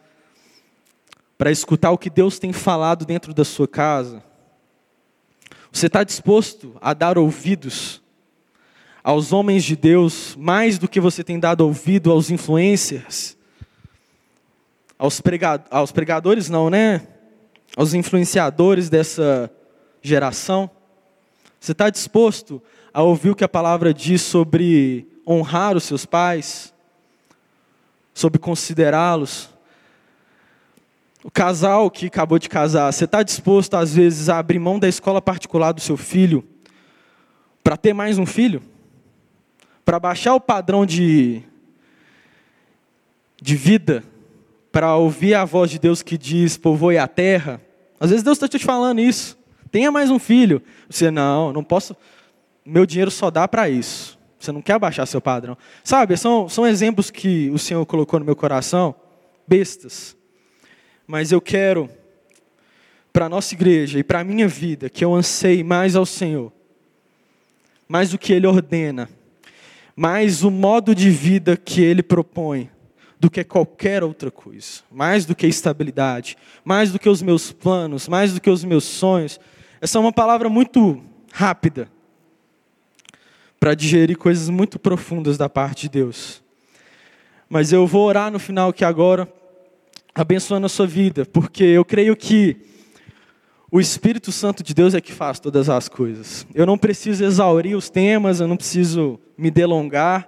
para 1.37 1.51
escutar 1.51 1.91
o 1.91 1.99
que 1.99 2.09
Deus 2.09 2.39
tem 2.39 2.53
falado 2.53 3.05
dentro 3.05 3.35
da 3.35 3.45
sua 3.45 3.67
casa? 3.67 4.23
Você 5.73 5.89
está 5.89 6.05
disposto 6.05 6.77
a 6.81 6.95
dar 6.95 7.19
ouvidos 7.19 8.01
aos 9.03 9.33
homens 9.33 9.65
de 9.65 9.75
Deus 9.75 10.37
mais 10.37 10.79
do 10.79 10.87
que 10.87 11.01
você 11.01 11.25
tem 11.25 11.41
dado 11.41 11.63
ouvido 11.63 12.13
aos 12.13 12.31
influencers? 12.31 13.37
Aos, 14.97 15.21
pregadores, 15.21 15.73
aos 15.73 15.91
pregadores, 15.91 16.49
não, 16.49 16.71
né? 16.71 17.05
Aos 17.77 17.95
influenciadores 17.95 18.89
dessa 18.89 19.51
geração? 20.01 20.71
Você 21.59 21.73
está 21.73 21.91
disposto 21.91 22.63
a 22.95 23.03
ouvir 23.03 23.31
o 23.31 23.35
que 23.35 23.43
a 23.43 23.49
palavra 23.49 23.93
diz 23.93 24.23
sobre 24.23 25.09
honrar 25.27 25.77
os 25.77 25.83
seus 25.83 26.07
pais? 26.07 26.76
Sobre 28.17 28.39
considerá-los? 28.39 29.51
O 31.23 31.31
casal 31.31 31.91
que 31.91 32.07
acabou 32.07 32.39
de 32.39 32.49
casar, 32.49 32.91
você 32.91 33.05
está 33.05 33.23
disposto, 33.23 33.75
às 33.75 33.95
vezes, 33.95 34.31
a 34.31 34.39
abrir 34.39 34.59
mão 34.59 34.79
da 34.79 34.89
escola 34.89 35.21
particular 35.21 35.73
do 35.73 35.83
seu 35.83 35.99
filho 35.99 36.43
para 37.63 37.77
ter 37.77 37.93
mais 37.93 38.17
um 38.17 38.25
filho? 38.25 38.63
Para 39.85 40.01
baixar 40.01 40.35
o 40.35 40.41
padrão 40.41 40.87
de, 40.87 41.43
de 43.39 43.55
vida? 43.55 44.03
Para 44.73 44.97
ouvir 44.97 45.35
a 45.35 45.45
voz 45.45 45.71
de 45.71 45.79
Deus 45.79 46.01
que 46.01 46.17
diz: 46.17 46.57
povoe 46.57 46.97
a 46.97 47.07
terra? 47.07 47.61
Às 48.01 48.09
vezes 48.09 48.25
Deus 48.25 48.39
está 48.39 48.49
te 48.49 48.59
falando 48.59 48.99
isso. 48.99 49.37
Tenha 49.71 49.93
mais 49.93 50.11
um 50.11 50.19
filho. 50.19 50.63
Você, 50.89 51.11
não, 51.11 51.53
não 51.53 51.63
posso. 51.63 51.95
Meu 52.65 52.87
dinheiro 52.87 53.11
só 53.11 53.31
dá 53.31 53.47
para 53.47 53.69
isso. 53.69 54.16
Você 54.39 54.53
não 54.53 54.63
quer 54.63 54.75
abaixar 54.75 55.07
seu 55.07 55.21
padrão. 55.21 55.57
Sabe, 55.83 56.17
são, 56.17 56.49
são 56.49 56.67
exemplos 56.67 57.11
que 57.11 57.51
o 57.51 57.59
Senhor 57.59 57.85
colocou 57.87 58.19
no 58.19 58.27
meu 58.27 58.37
coração, 58.37 58.95
bestas 59.47 60.17
mas 61.07 61.31
eu 61.31 61.41
quero, 61.41 61.89
para 63.13 63.27
a 63.27 63.29
nossa 63.29 63.55
igreja 63.55 63.99
e 63.99 64.05
para 64.05 64.21
a 64.21 64.25
minha 64.25 64.49
vida, 64.49 64.91
que 64.91 65.05
eu 65.05 65.15
anseie 65.15 65.63
mais 65.63 65.95
ao 65.95 66.05
Senhor, 66.05 66.53
mais 67.89 68.13
o 68.13 68.19
que 68.19 68.33
Ele 68.33 68.47
ordena, 68.47 69.09
mais 69.95 70.43
o 70.43 70.51
modo 70.51 70.95
de 70.95 71.09
vida 71.09 71.57
que 71.57 71.81
Ele 71.81 72.03
propõe, 72.03 72.69
do 73.19 73.31
que 73.31 73.43
qualquer 73.45 74.05
outra 74.05 74.31
coisa, 74.31 74.83
mais 74.91 75.25
do 75.25 75.35
que 75.35 75.47
estabilidade, 75.47 76.37
mais 76.63 76.93
do 76.93 76.99
que 76.99 77.09
os 77.09 77.23
meus 77.23 77.51
planos, 77.51 78.09
mais 78.09 78.35
do 78.35 78.41
que 78.41 78.51
os 78.51 78.63
meus 78.63 78.85
sonhos. 78.85 79.41
Essa 79.81 79.97
é 79.97 80.01
uma 80.01 80.13
palavra 80.13 80.51
muito 80.51 81.03
rápida 81.33 81.91
para 83.59 83.75
digerir 83.75 84.17
coisas 84.17 84.49
muito 84.49 84.79
profundas 84.79 85.37
da 85.37 85.49
parte 85.49 85.83
de 85.83 85.89
Deus. 85.91 86.43
Mas 87.49 87.73
eu 87.73 87.87
vou 87.87 88.07
orar 88.07 88.31
no 88.31 88.39
final 88.39 88.71
aqui 88.71 88.85
agora 88.85 89.33
abençoando 90.15 90.67
a 90.67 90.69
sua 90.69 90.87
vida, 90.87 91.27
porque 91.27 91.63
eu 91.63 91.85
creio 91.85 92.17
que 92.17 92.57
o 93.71 93.79
Espírito 93.79 94.33
Santo 94.33 94.63
de 94.63 94.73
Deus 94.73 94.95
é 94.95 95.01
que 95.01 95.13
faz 95.13 95.39
todas 95.39 95.69
as 95.69 95.89
coisas. 95.89 96.47
Eu 96.55 96.65
não 96.65 96.79
preciso 96.79 97.23
exaurir 97.23 97.77
os 97.77 97.91
temas, 97.91 98.41
eu 98.41 98.49
não 98.49 98.57
preciso 98.57 99.21
me 99.37 99.51
delongar. 99.51 100.27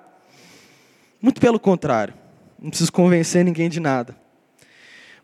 Muito 1.23 1.41
pelo 1.41 1.59
contrário, 1.59 2.12
não 2.61 2.69
preciso 2.69 2.93
convencer 2.93 3.45
ninguém 3.45 3.71
de 3.71 3.81
nada. 3.81 4.14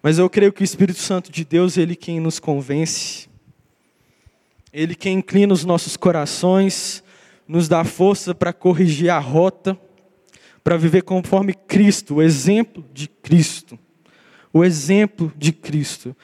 Mas 0.02 0.18
eu 0.18 0.30
creio 0.30 0.52
que 0.52 0.62
o 0.62 0.64
Espírito 0.64 0.98
Santo 1.00 1.30
de 1.30 1.44
Deus, 1.44 1.76
ele 1.76 1.94
quem 1.94 2.18
nos 2.18 2.38
convence, 2.38 3.28
ele 4.72 4.94
quem 4.94 5.18
inclina 5.18 5.52
os 5.52 5.64
nossos 5.64 5.96
corações, 5.96 7.03
nos 7.46 7.68
dá 7.68 7.84
força 7.84 8.34
para 8.34 8.52
corrigir 8.52 9.10
a 9.10 9.18
rota, 9.18 9.78
para 10.62 10.76
viver 10.76 11.02
conforme 11.02 11.54
Cristo, 11.54 12.16
o 12.16 12.22
exemplo 12.22 12.84
de 12.92 13.08
Cristo 13.08 13.78
o 14.54 14.64
exemplo 14.64 15.32
de 15.36 15.52
Cristo. 15.52 16.16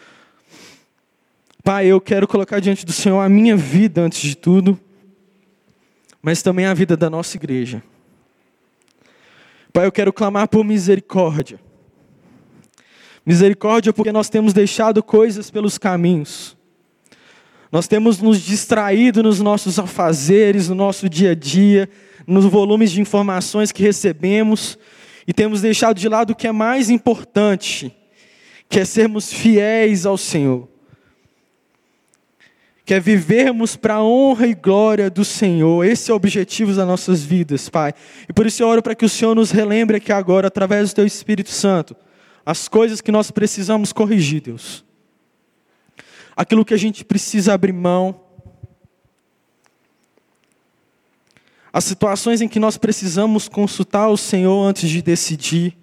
Pai, 1.65 1.87
eu 1.87 2.01
quero 2.01 2.29
colocar 2.29 2.61
diante 2.61 2.87
do 2.87 2.93
Senhor 2.93 3.21
a 3.21 3.29
minha 3.29 3.57
vida 3.57 4.01
antes 4.01 4.21
de 4.21 4.37
tudo, 4.37 4.79
mas 6.23 6.41
também 6.41 6.65
a 6.65 6.73
vida 6.73 6.97
da 6.97 7.11
nossa 7.11 7.37
igreja. 7.37 7.83
Pai, 9.73 9.85
eu 9.85 9.93
quero 9.93 10.13
clamar 10.13 10.47
por 10.47 10.65
misericórdia. 10.65 11.61
Misericórdia 13.27 13.93
porque 13.93 14.13
nós 14.13 14.29
temos 14.29 14.53
deixado 14.53 15.03
coisas 15.03 15.51
pelos 15.51 15.77
caminhos. 15.77 16.57
Nós 17.71 17.87
temos 17.87 18.21
nos 18.21 18.41
distraído 18.41 19.23
nos 19.23 19.41
nossos 19.41 19.79
afazeres, 19.79 20.69
no 20.69 20.75
nosso 20.75 21.09
dia 21.09 21.31
a 21.31 21.35
dia, 21.35 21.89
nos 22.27 22.45
volumes 22.45 22.91
de 22.91 23.01
informações 23.01 23.71
que 23.71 23.83
recebemos, 23.83 24.79
e 25.27 25.33
temos 25.33 25.61
deixado 25.61 25.97
de 25.97 26.09
lado 26.09 26.33
o 26.33 26.35
que 26.35 26.49
é 26.49 26.53
mais 26.53 26.91
importante, 26.91 27.95
quer 28.69 28.85
sermos 28.85 29.33
fiéis 29.33 30.05
ao 30.05 30.17
Senhor, 30.17 30.69
quer 32.85 33.01
vivermos 33.01 33.77
para 33.77 33.95
a 33.95 34.03
honra 34.03 34.49
e 34.49 34.55
glória 34.55 35.09
do 35.09 35.25
Senhor. 35.25 35.85
Esse 35.85 36.11
é 36.11 36.15
o 36.15 36.17
objetivo 36.17 36.73
das 36.73 36.87
nossas 36.87 37.23
vidas, 37.23 37.69
Pai. 37.69 37.95
E 38.29 38.33
por 38.33 38.47
isso 38.47 38.65
eu 38.65 38.67
oro 38.67 38.83
para 38.83 38.97
que 38.97 39.05
o 39.05 39.09
Senhor 39.09 39.37
nos 39.37 39.53
relembre 39.53 39.99
aqui 39.99 40.11
agora, 40.11 40.49
através 40.49 40.91
do 40.91 40.97
Teu 40.97 41.07
Espírito 41.07 41.51
Santo, 41.51 41.95
as 42.45 42.67
coisas 42.67 43.01
que 43.01 43.13
nós 43.13 43.31
precisamos 43.31 43.93
corrigir, 43.93 44.41
Deus. 44.41 44.89
Aquilo 46.40 46.64
que 46.64 46.72
a 46.72 46.79
gente 46.79 47.05
precisa 47.05 47.53
abrir 47.53 47.74
mão. 47.74 48.18
As 51.70 51.85
situações 51.85 52.40
em 52.40 52.48
que 52.48 52.59
nós 52.59 52.79
precisamos 52.79 53.46
consultar 53.46 54.09
o 54.09 54.16
Senhor 54.16 54.59
antes 54.64 54.88
de 54.88 55.03
decidir. 55.03 55.76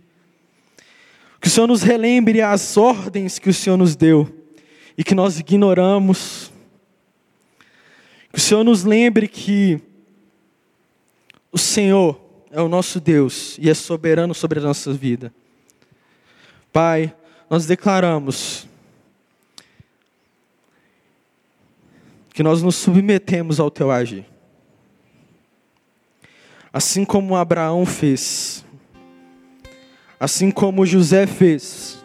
Que 1.39 1.47
o 1.47 1.51
Senhor 1.51 1.67
nos 1.67 1.83
relembre 1.83 2.41
as 2.41 2.75
ordens 2.75 3.37
que 3.37 3.51
o 3.51 3.53
Senhor 3.53 3.77
nos 3.77 3.95
deu 3.95 4.35
e 4.97 5.03
que 5.03 5.13
nós 5.13 5.39
ignoramos. 5.39 6.51
Que 8.33 8.39
o 8.39 8.41
Senhor 8.41 8.63
nos 8.63 8.83
lembre 8.83 9.27
que 9.27 9.79
o 11.51 11.57
Senhor 11.59 12.19
é 12.49 12.59
o 12.59 12.67
nosso 12.67 12.99
Deus 12.99 13.59
e 13.59 13.69
é 13.69 13.75
soberano 13.75 14.33
sobre 14.33 14.57
a 14.57 14.63
nossa 14.63 14.91
vida. 14.91 15.31
Pai, 16.73 17.13
nós 17.47 17.67
declaramos 17.67 18.67
que 22.37 22.43
nós 22.43 22.61
nos 22.61 22.75
submetemos 22.75 23.59
ao 23.59 23.71
teu 23.71 23.89
agir. 23.89 24.23
Assim 26.71 27.03
como 27.03 27.35
Abraão 27.35 27.83
fez, 27.83 28.63
assim 30.19 30.51
como 30.51 30.85
José 30.85 31.25
fez. 31.25 31.97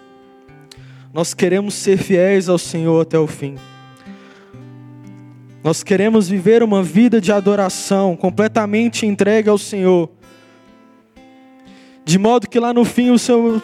Nós 1.13 1.35
queremos 1.35 1.75
ser 1.75 1.99
fiéis 1.99 2.49
ao 2.49 2.57
Senhor 2.57 3.03
até 3.03 3.19
o 3.19 3.27
fim. 3.27 3.57
Nós 5.63 5.83
queremos 5.83 6.31
viver 6.31 6.63
uma 6.63 6.83
vida 6.83 7.21
de 7.21 7.31
adoração 7.31 8.17
completamente 8.17 9.05
entregue 9.05 9.51
ao 9.51 9.59
Senhor. 9.59 10.11
De 12.07 12.19
modo 12.19 12.49
que 12.49 12.59
lá 12.59 12.73
no 12.73 12.87
fim 12.87 13.11
o 13.11 13.19
Senhor 13.19 13.63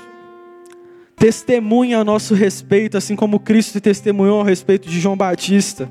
testemunha 1.16 2.01
a 2.01 2.05
nosso 2.05 2.35
respeito, 2.35 2.99
assim 2.99 3.16
como 3.16 3.41
Cristo 3.41 3.81
testemunhou 3.81 4.43
a 4.43 4.45
respeito 4.45 4.87
de 4.87 5.01
João 5.01 5.16
Batista. 5.16 5.91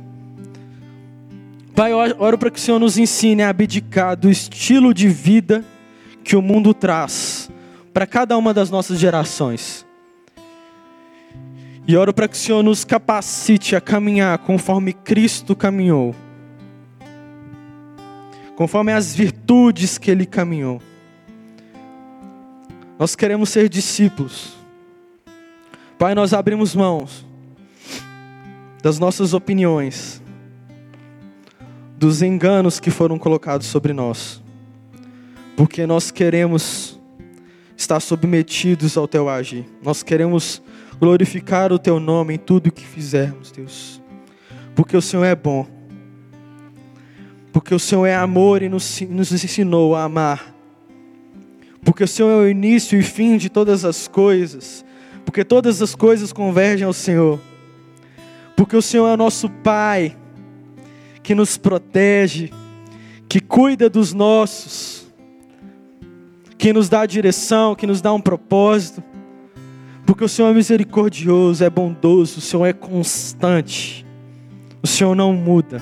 Pai, 1.78 1.93
oro 1.93 2.39
para 2.39 2.49
que 2.49 2.57
o 2.57 2.59
Senhor 2.59 2.80
nos 2.80 2.97
ensine 2.97 3.43
a 3.43 3.49
abdicar 3.49 4.17
do 4.17 4.32
estilo 4.32 4.95
de 4.95 5.07
vida 5.09 5.63
que 6.23 6.36
o 6.36 6.41
mundo 6.41 6.73
traz 6.73 7.51
para 7.93 8.07
cada 8.07 8.36
uma 8.36 8.51
das 8.51 8.71
nossas 8.71 8.97
gerações. 8.97 9.86
E 11.88 11.95
oro 11.95 12.11
para 12.15 12.28
que 12.28 12.34
o 12.34 12.38
Senhor 12.38 12.63
nos 12.63 12.84
capacite 12.84 13.75
a 13.75 13.80
caminhar 13.80 14.39
conforme 14.39 14.91
Cristo 14.91 15.55
caminhou, 15.55 16.15
conforme 18.55 18.91
as 18.91 19.13
virtudes 19.13 19.99
que 19.99 20.09
Ele 20.09 20.25
caminhou. 20.25 20.82
Nós 22.97 23.15
queremos 23.15 23.49
ser 23.49 23.69
discípulos. 23.69 24.55
Pai, 25.99 26.15
nós 26.15 26.34
abrimos 26.34 26.73
mãos 26.73 27.23
das 28.82 28.97
nossas 28.97 29.36
opiniões, 29.36 30.23
dos 31.97 32.21
enganos 32.21 32.79
que 32.79 32.91
foram 32.91 33.17
colocados 33.17 33.67
sobre 33.67 33.91
nós. 33.91 34.41
porque 35.55 35.87
nós 35.87 36.11
queremos 36.11 36.99
estar 37.75 37.99
submetidos 37.99 38.95
ao 38.95 39.07
teu 39.07 39.27
agir. 39.27 39.65
Nós 39.81 40.03
queremos 40.03 40.61
glorificar 40.99 41.73
o 41.73 41.79
teu 41.79 41.99
nome 41.99 42.35
em 42.35 42.37
tudo 42.37 42.71
que 42.71 42.85
fizermos, 42.85 43.51
Deus. 43.51 43.99
Porque 44.75 44.95
o 44.95 45.01
Senhor 45.01 45.23
é 45.23 45.35
bom. 45.35 45.65
Porque 47.51 47.73
o 47.73 47.79
Senhor 47.79 48.05
é 48.05 48.15
amor 48.15 48.61
e 48.61 48.69
nos, 48.69 49.01
ensinou 49.01 49.95
a 49.95 50.03
amar. 50.03 50.53
Porque 51.83 52.03
o 52.03 52.07
Senhor 52.07 52.29
é 52.29 52.45
o 52.45 52.47
início 52.47 52.99
e 52.99 53.01
fim 53.01 53.35
de 53.35 53.49
todas 53.49 53.83
as 53.83 54.07
coisas. 54.07 54.85
Porque 55.25 55.43
todas 55.43 55.81
as 55.81 55.95
coisas 55.95 56.31
convergem 56.31 56.85
ao 56.85 56.93
Senhor. 56.93 57.39
Porque 58.55 58.75
o 58.75 58.81
Senhor 58.81 59.07
é 59.07 59.17
nosso 59.17 59.49
Pai, 59.49 60.15
que 61.28 61.36
nos 61.36 61.57
protege, 61.57 62.53
que 63.28 63.41
cuida 63.41 63.89
dos 63.89 64.13
nossos, 64.13 65.05
que 66.57 66.71
nos 66.71 66.88
dá 66.88 67.05
direção, 67.05 67.75
que 67.75 67.86
nos 67.86 67.99
dá 67.99 68.13
um 68.13 68.21
propósito. 68.21 69.03
Porque 70.05 70.23
o 70.23 70.30
Senhor 70.30 70.47
é 70.47 70.53
misericordioso, 70.53 71.61
é 71.65 71.69
bondoso, 71.69 72.38
o 72.38 72.41
Senhor 72.41 72.65
é 72.65 72.71
constante, 72.71 74.05
o 74.82 74.88
Senhor 74.88 75.15
não 75.15 75.34
muda. 75.34 75.82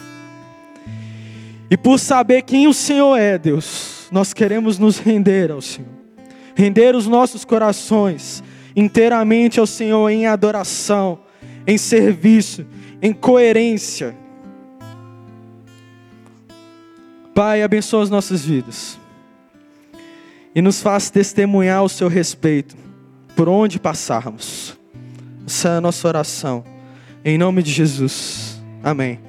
E 1.69 1.77
por 1.77 1.99
saber 1.99 2.41
quem 2.41 2.67
o 2.67 2.73
Senhor 2.73 3.15
é, 3.15 3.37
Deus, 3.37 4.07
nós 4.11 4.33
queremos 4.33 4.79
nos 4.79 4.97
render 4.97 5.51
ao 5.51 5.61
Senhor, 5.61 5.91
render 6.55 6.95
os 6.95 7.05
nossos 7.05 7.45
corações 7.45 8.43
inteiramente 8.75 9.59
ao 9.59 9.67
Senhor 9.67 10.09
em 10.09 10.25
adoração, 10.25 11.19
em 11.67 11.77
serviço, 11.77 12.65
em 12.99 13.13
coerência. 13.13 14.24
Pai, 17.35 17.61
abençoa 17.61 18.01
as 18.01 18.09
nossas 18.09 18.45
vidas 18.45 18.97
e 20.55 20.61
nos 20.61 20.81
faz 20.81 21.09
testemunhar 21.09 21.83
o 21.83 21.89
seu 21.89 22.07
respeito 22.07 22.77
por 23.35 23.49
onde 23.49 23.77
passarmos. 23.77 24.79
Essa 25.45 25.67
é 25.67 25.77
a 25.77 25.81
nossa 25.81 26.07
oração. 26.07 26.63
Em 27.25 27.37
nome 27.37 27.61
de 27.61 27.73
Jesus. 27.73 28.63
Amém. 28.81 29.19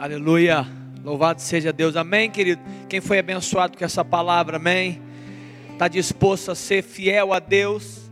Aleluia. 0.00 0.64
Louvado 1.02 1.42
seja 1.42 1.72
Deus. 1.72 1.96
Amém, 1.96 2.30
querido. 2.30 2.62
Quem 2.88 3.00
foi 3.00 3.18
abençoado 3.18 3.76
com 3.76 3.84
essa 3.84 4.04
palavra, 4.04 4.56
amém. 4.56 5.02
Está 5.72 5.88
disposto 5.88 6.52
a 6.52 6.54
ser 6.54 6.84
fiel 6.84 7.32
a 7.32 7.40
Deus. 7.40 8.08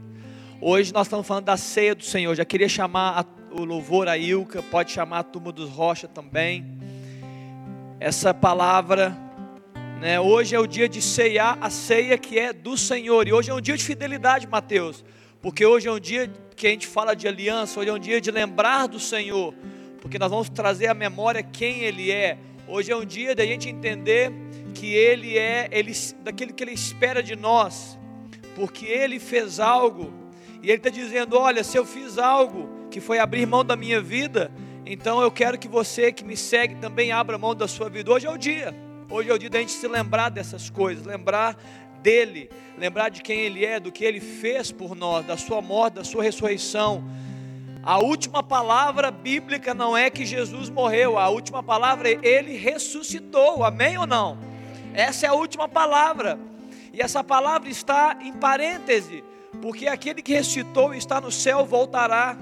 Hoje 0.60 0.92
nós 0.92 1.06
estamos 1.06 1.24
falando 1.24 1.44
da 1.44 1.56
ceia 1.56 1.94
do 1.94 2.02
Senhor. 2.02 2.34
Já 2.34 2.44
queria 2.44 2.68
chamar 2.68 3.24
o 3.52 3.64
louvor 3.64 4.08
a 4.08 4.18
Ilka, 4.18 4.64
pode 4.64 4.90
chamar 4.90 5.20
a 5.20 5.22
turma 5.22 5.52
dos 5.52 5.70
Rocha 5.70 6.08
também. 6.08 6.66
Essa 8.00 8.34
palavra, 8.34 9.16
né? 10.00 10.18
Hoje 10.18 10.56
é 10.56 10.58
o 10.58 10.66
dia 10.66 10.88
de 10.88 11.00
ceiar 11.00 11.56
a 11.60 11.70
ceia 11.70 12.18
que 12.18 12.36
é 12.36 12.52
do 12.52 12.76
Senhor. 12.76 13.28
E 13.28 13.32
hoje 13.32 13.52
é 13.52 13.54
um 13.54 13.60
dia 13.60 13.76
de 13.76 13.84
fidelidade, 13.84 14.48
Mateus. 14.48 15.04
Porque 15.40 15.64
hoje 15.64 15.86
é 15.86 15.92
um 15.92 16.00
dia 16.00 16.28
que 16.56 16.66
a 16.66 16.70
gente 16.70 16.88
fala 16.88 17.14
de 17.14 17.28
aliança, 17.28 17.78
hoje 17.78 17.90
é 17.90 17.92
um 17.92 17.98
dia 18.00 18.20
de 18.20 18.32
lembrar 18.32 18.88
do 18.88 18.98
Senhor 18.98 19.54
porque 20.06 20.20
nós 20.20 20.30
vamos 20.30 20.48
trazer 20.48 20.86
à 20.86 20.94
memória 20.94 21.42
quem 21.42 21.80
Ele 21.80 22.12
é. 22.12 22.38
Hoje 22.68 22.92
é 22.92 22.96
um 22.96 23.04
dia 23.04 23.34
da 23.34 23.44
gente 23.44 23.68
entender 23.68 24.32
que 24.72 24.94
Ele 24.94 25.36
é 25.36 25.68
ele, 25.72 25.92
daquele 26.22 26.52
que 26.52 26.62
Ele 26.62 26.70
espera 26.70 27.20
de 27.20 27.34
nós, 27.34 27.98
porque 28.54 28.86
Ele 28.86 29.18
fez 29.18 29.58
algo, 29.58 30.12
e 30.62 30.68
Ele 30.68 30.76
está 30.76 30.90
dizendo: 30.90 31.36
Olha, 31.36 31.64
se 31.64 31.76
eu 31.76 31.84
fiz 31.84 32.18
algo 32.18 32.86
que 32.88 33.00
foi 33.00 33.18
abrir 33.18 33.46
mão 33.46 33.64
da 33.64 33.74
minha 33.74 34.00
vida, 34.00 34.52
então 34.86 35.20
eu 35.20 35.28
quero 35.28 35.58
que 35.58 35.66
você 35.66 36.12
que 36.12 36.24
me 36.24 36.36
segue 36.36 36.76
também 36.76 37.10
abra 37.10 37.36
mão 37.36 37.52
da 37.52 37.66
sua 37.66 37.90
vida. 37.90 38.12
Hoje 38.12 38.28
é 38.28 38.30
o 38.30 38.36
dia, 38.36 38.72
hoje 39.10 39.28
é 39.28 39.34
o 39.34 39.38
dia 39.38 39.50
da 39.50 39.58
gente 39.58 39.72
se 39.72 39.88
lembrar 39.88 40.28
dessas 40.28 40.70
coisas, 40.70 41.04
lembrar 41.04 41.60
dele, 42.00 42.48
lembrar 42.78 43.08
de 43.08 43.22
quem 43.22 43.40
Ele 43.40 43.64
é, 43.64 43.80
do 43.80 43.90
que 43.90 44.04
Ele 44.04 44.20
fez 44.20 44.70
por 44.70 44.94
nós, 44.94 45.26
da 45.26 45.36
sua 45.36 45.60
morte, 45.60 45.94
da 45.94 46.04
sua 46.04 46.22
ressurreição 46.22 47.02
a 47.86 47.98
última 47.98 48.42
palavra 48.42 49.12
bíblica 49.12 49.72
não 49.72 49.96
é 49.96 50.10
que 50.10 50.26
Jesus 50.26 50.68
morreu, 50.68 51.16
a 51.16 51.28
última 51.28 51.62
palavra 51.62 52.10
é 52.10 52.18
ele 52.20 52.56
ressuscitou, 52.56 53.62
amém 53.62 53.96
ou 53.96 54.04
não? 54.04 54.36
Essa 54.92 55.26
é 55.26 55.28
a 55.28 55.34
última 55.34 55.68
palavra, 55.68 56.36
e 56.92 57.00
essa 57.00 57.22
palavra 57.22 57.68
está 57.68 58.18
em 58.20 58.32
parêntese, 58.32 59.22
porque 59.62 59.86
aquele 59.86 60.20
que 60.20 60.34
ressuscitou 60.34 60.92
está 60.94 61.20
no 61.20 61.30
céu 61.30 61.64
voltará 61.64 62.36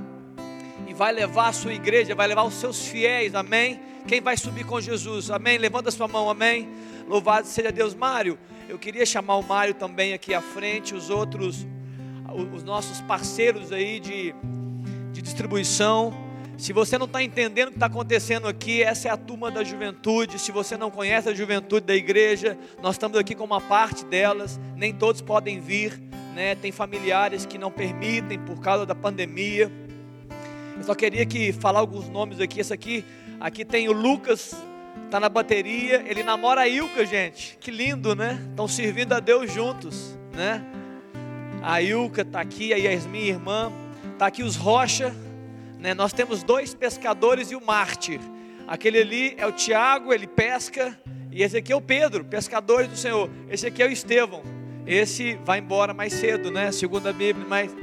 e 0.88 0.94
vai 0.94 1.12
levar 1.12 1.48
a 1.48 1.52
sua 1.52 1.74
igreja, 1.74 2.14
vai 2.14 2.26
levar 2.26 2.44
os 2.44 2.54
seus 2.54 2.86
fiéis, 2.86 3.34
amém? 3.34 3.78
Quem 4.08 4.22
vai 4.22 4.38
subir 4.38 4.64
com 4.64 4.80
Jesus, 4.80 5.30
amém? 5.30 5.58
Levanta 5.58 5.90
sua 5.90 6.08
mão, 6.08 6.30
amém? 6.30 6.70
Louvado 7.06 7.46
seja 7.46 7.70
Deus, 7.70 7.94
Mário. 7.94 8.38
Eu 8.66 8.78
queria 8.78 9.04
chamar 9.04 9.36
o 9.36 9.42
Mário 9.42 9.74
também 9.74 10.14
aqui 10.14 10.32
à 10.32 10.40
frente, 10.40 10.94
os 10.94 11.10
outros, 11.10 11.66
os 12.54 12.64
nossos 12.64 13.02
parceiros 13.02 13.72
aí 13.72 14.00
de 14.00 14.34
distribuição. 15.24 16.12
Se 16.56 16.72
você 16.72 16.96
não 16.96 17.06
está 17.06 17.20
entendendo 17.20 17.68
o 17.68 17.70
que 17.72 17.76
está 17.78 17.86
acontecendo 17.86 18.46
aqui, 18.46 18.82
essa 18.82 19.08
é 19.08 19.10
a 19.10 19.16
turma 19.16 19.50
da 19.50 19.64
juventude. 19.64 20.38
Se 20.38 20.52
você 20.52 20.76
não 20.76 20.90
conhece 20.90 21.28
a 21.28 21.34
juventude 21.34 21.84
da 21.86 21.96
igreja, 21.96 22.56
nós 22.80 22.94
estamos 22.94 23.18
aqui 23.18 23.34
com 23.34 23.42
uma 23.42 23.60
parte 23.60 24.04
delas. 24.04 24.60
Nem 24.76 24.92
todos 24.92 25.20
podem 25.20 25.58
vir, 25.58 26.00
né? 26.34 26.54
Tem 26.54 26.70
familiares 26.70 27.44
que 27.44 27.58
não 27.58 27.72
permitem 27.72 28.38
por 28.38 28.60
causa 28.60 28.86
da 28.86 28.94
pandemia. 28.94 29.72
Eu 30.76 30.84
só 30.84 30.94
queria 30.94 31.26
que 31.26 31.52
falar 31.52 31.80
alguns 31.80 32.08
nomes 32.08 32.38
aqui. 32.38 32.60
Esse 32.60 32.72
aqui, 32.72 33.04
aqui 33.40 33.64
tem 33.64 33.88
o 33.88 33.92
Lucas, 33.92 34.54
está 35.06 35.18
na 35.18 35.28
bateria. 35.28 36.04
Ele 36.06 36.22
namora 36.22 36.60
a 36.60 36.68
Ilka, 36.68 37.04
gente. 37.04 37.58
Que 37.60 37.72
lindo, 37.72 38.14
né? 38.14 38.40
Estão 38.50 38.68
servindo 38.68 39.12
a 39.12 39.18
Deus 39.18 39.52
juntos, 39.52 40.16
né? 40.32 40.64
A 41.62 41.82
Ilka 41.82 42.22
está 42.22 42.40
aqui, 42.40 42.72
a 42.72 42.76
Yasmin, 42.76 43.26
irmã. 43.26 43.72
Está 44.14 44.26
aqui 44.26 44.44
os 44.44 44.54
Rocha, 44.54 45.12
né? 45.76 45.92
nós 45.92 46.12
temos 46.12 46.44
dois 46.44 46.72
pescadores 46.72 47.50
e 47.50 47.56
o 47.56 47.60
mártir. 47.60 48.20
Aquele 48.64 49.00
ali 49.00 49.34
é 49.36 49.44
o 49.44 49.50
Tiago, 49.50 50.14
ele 50.14 50.28
pesca, 50.28 50.96
e 51.32 51.42
esse 51.42 51.56
aqui 51.56 51.72
é 51.72 51.76
o 51.76 51.80
Pedro, 51.80 52.24
pescador 52.24 52.86
do 52.86 52.96
Senhor. 52.96 53.28
Esse 53.50 53.66
aqui 53.66 53.82
é 53.82 53.86
o 53.86 53.90
Estevão. 53.90 54.40
Esse 54.86 55.34
vai 55.44 55.58
embora 55.58 55.92
mais 55.92 56.12
cedo, 56.12 56.48
né? 56.48 56.70
Segundo 56.70 57.08
a 57.08 57.12
Bíblia, 57.12 57.44
mas, 57.48 57.74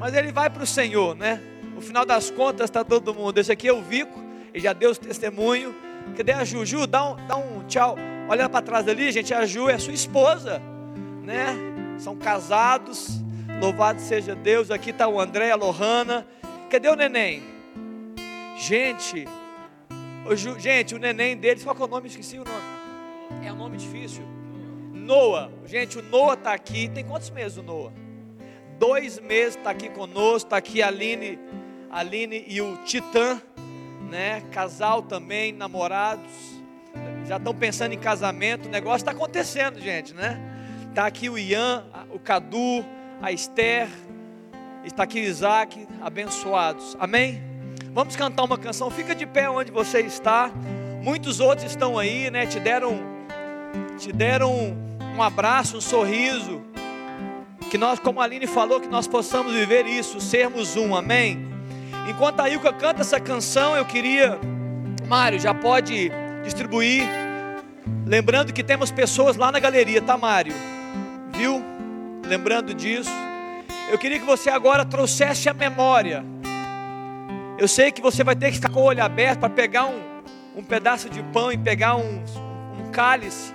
mas 0.00 0.14
ele 0.14 0.32
vai 0.32 0.48
para 0.48 0.62
o 0.62 0.66
Senhor, 0.66 1.14
né? 1.14 1.38
No 1.74 1.82
final 1.82 2.06
das 2.06 2.30
contas 2.30 2.70
está 2.70 2.82
todo 2.82 3.14
mundo. 3.14 3.36
Esse 3.36 3.52
aqui 3.52 3.68
é 3.68 3.72
o 3.72 3.82
Vico, 3.82 4.18
ele 4.54 4.64
já 4.64 4.72
deu 4.72 4.96
testemunho. 4.96 5.74
Cadê 6.16 6.32
a 6.32 6.44
Ju? 6.44 6.64
Ju, 6.64 6.86
dá 6.86 7.10
um, 7.10 7.26
dá 7.26 7.36
um 7.36 7.62
tchau. 7.66 7.96
Olha 8.26 8.48
para 8.48 8.62
trás 8.62 8.88
ali, 8.88 9.12
gente. 9.12 9.34
A 9.34 9.44
Ju 9.44 9.68
é 9.68 9.76
sua 9.76 9.92
esposa, 9.92 10.62
né? 11.22 11.54
São 11.98 12.16
casados. 12.16 13.22
Louvado 13.60 14.00
seja 14.00 14.34
Deus. 14.34 14.70
Aqui 14.70 14.90
está 14.90 15.08
o 15.08 15.20
André, 15.20 15.50
a 15.50 15.56
Lohana. 15.56 16.26
Cadê 16.70 16.88
o 16.88 16.96
neném? 16.96 17.42
Gente, 18.56 19.26
o, 20.26 20.58
gente, 20.58 20.94
o 20.94 20.98
neném 20.98 21.36
deles, 21.36 21.62
qual 21.62 21.76
é 21.78 21.82
o 21.82 21.86
nome? 21.86 22.08
Esqueci 22.08 22.38
o 22.38 22.44
nome. 22.44 23.46
É 23.46 23.52
um 23.52 23.56
nome 23.56 23.76
difícil. 23.76 24.24
Noah. 24.92 25.50
Gente, 25.66 25.98
o 25.98 26.02
Noah 26.02 26.34
está 26.34 26.52
aqui. 26.52 26.88
Tem 26.88 27.04
quantos 27.04 27.30
meses 27.30 27.58
o 27.58 27.62
Noah? 27.62 27.92
Dois 28.78 29.20
meses 29.20 29.56
está 29.56 29.70
aqui 29.70 29.88
conosco. 29.88 30.46
Está 30.46 30.56
aqui 30.56 30.82
a 30.82 30.88
Aline, 30.88 31.38
a 31.90 32.00
Aline 32.00 32.44
e 32.48 32.60
o 32.60 32.76
Titã, 32.84 33.40
né? 34.10 34.42
Casal 34.50 35.02
também, 35.02 35.52
namorados. 35.52 36.32
Já 37.26 37.36
estão 37.36 37.54
pensando 37.54 37.92
em 37.92 37.98
casamento. 37.98 38.66
O 38.66 38.70
negócio 38.70 38.98
está 38.98 39.10
acontecendo, 39.10 39.80
gente, 39.80 40.14
né? 40.14 40.40
Está 40.88 41.06
aqui 41.06 41.28
o 41.28 41.36
Ian, 41.36 41.84
o 42.10 42.18
Cadu, 42.18 42.84
a 43.22 43.32
Esther, 43.32 43.88
está 44.84 45.04
aqui 45.04 45.20
Isaac, 45.20 45.86
abençoados. 46.02 46.96
Amém? 47.00 47.42
Vamos 47.92 48.16
cantar 48.16 48.44
uma 48.44 48.58
canção. 48.58 48.90
Fica 48.90 49.14
de 49.14 49.24
pé 49.24 49.48
onde 49.48 49.70
você 49.70 50.00
está. 50.00 50.50
Muitos 51.02 51.40
outros 51.40 51.70
estão 51.70 51.98
aí, 51.98 52.30
né? 52.30 52.46
Te 52.46 52.58
deram, 52.58 52.98
te 53.98 54.12
deram 54.12 54.76
um, 55.16 55.22
abraço, 55.22 55.78
um 55.78 55.80
sorriso. 55.80 56.62
Que 57.70 57.78
nós, 57.78 57.98
como 57.98 58.20
a 58.20 58.24
Aline 58.24 58.46
falou, 58.46 58.80
que 58.80 58.88
nós 58.88 59.06
possamos 59.06 59.52
viver 59.52 59.86
isso, 59.86 60.20
sermos 60.20 60.76
um. 60.76 60.94
Amém? 60.94 61.48
Enquanto 62.08 62.40
a 62.40 62.48
Ilka 62.48 62.72
canta 62.72 63.00
essa 63.00 63.18
canção, 63.18 63.76
eu 63.76 63.84
queria, 63.84 64.38
Mário, 65.08 65.38
já 65.38 65.54
pode 65.54 66.10
distribuir. 66.42 67.04
Lembrando 68.06 68.52
que 68.52 68.62
temos 68.62 68.90
pessoas 68.90 69.36
lá 69.36 69.50
na 69.50 69.58
galeria, 69.58 70.02
tá, 70.02 70.16
Mário? 70.16 70.54
Viu? 71.32 71.73
Lembrando 72.26 72.74
disso, 72.74 73.10
eu 73.90 73.98
queria 73.98 74.18
que 74.18 74.26
você 74.26 74.50
agora 74.50 74.84
trouxesse 74.84 75.48
a 75.48 75.54
memória. 75.54 76.24
Eu 77.58 77.68
sei 77.68 77.92
que 77.92 78.00
você 78.00 78.24
vai 78.24 78.34
ter 78.34 78.48
que 78.48 78.56
ficar 78.56 78.70
com 78.70 78.80
o 78.80 78.84
olho 78.84 79.02
aberto 79.02 79.40
para 79.40 79.50
pegar 79.50 79.86
um, 79.86 80.00
um 80.56 80.62
pedaço 80.62 81.08
de 81.08 81.22
pão 81.24 81.52
e 81.52 81.58
pegar 81.58 81.96
um, 81.96 82.22
cálice. 82.94 83.52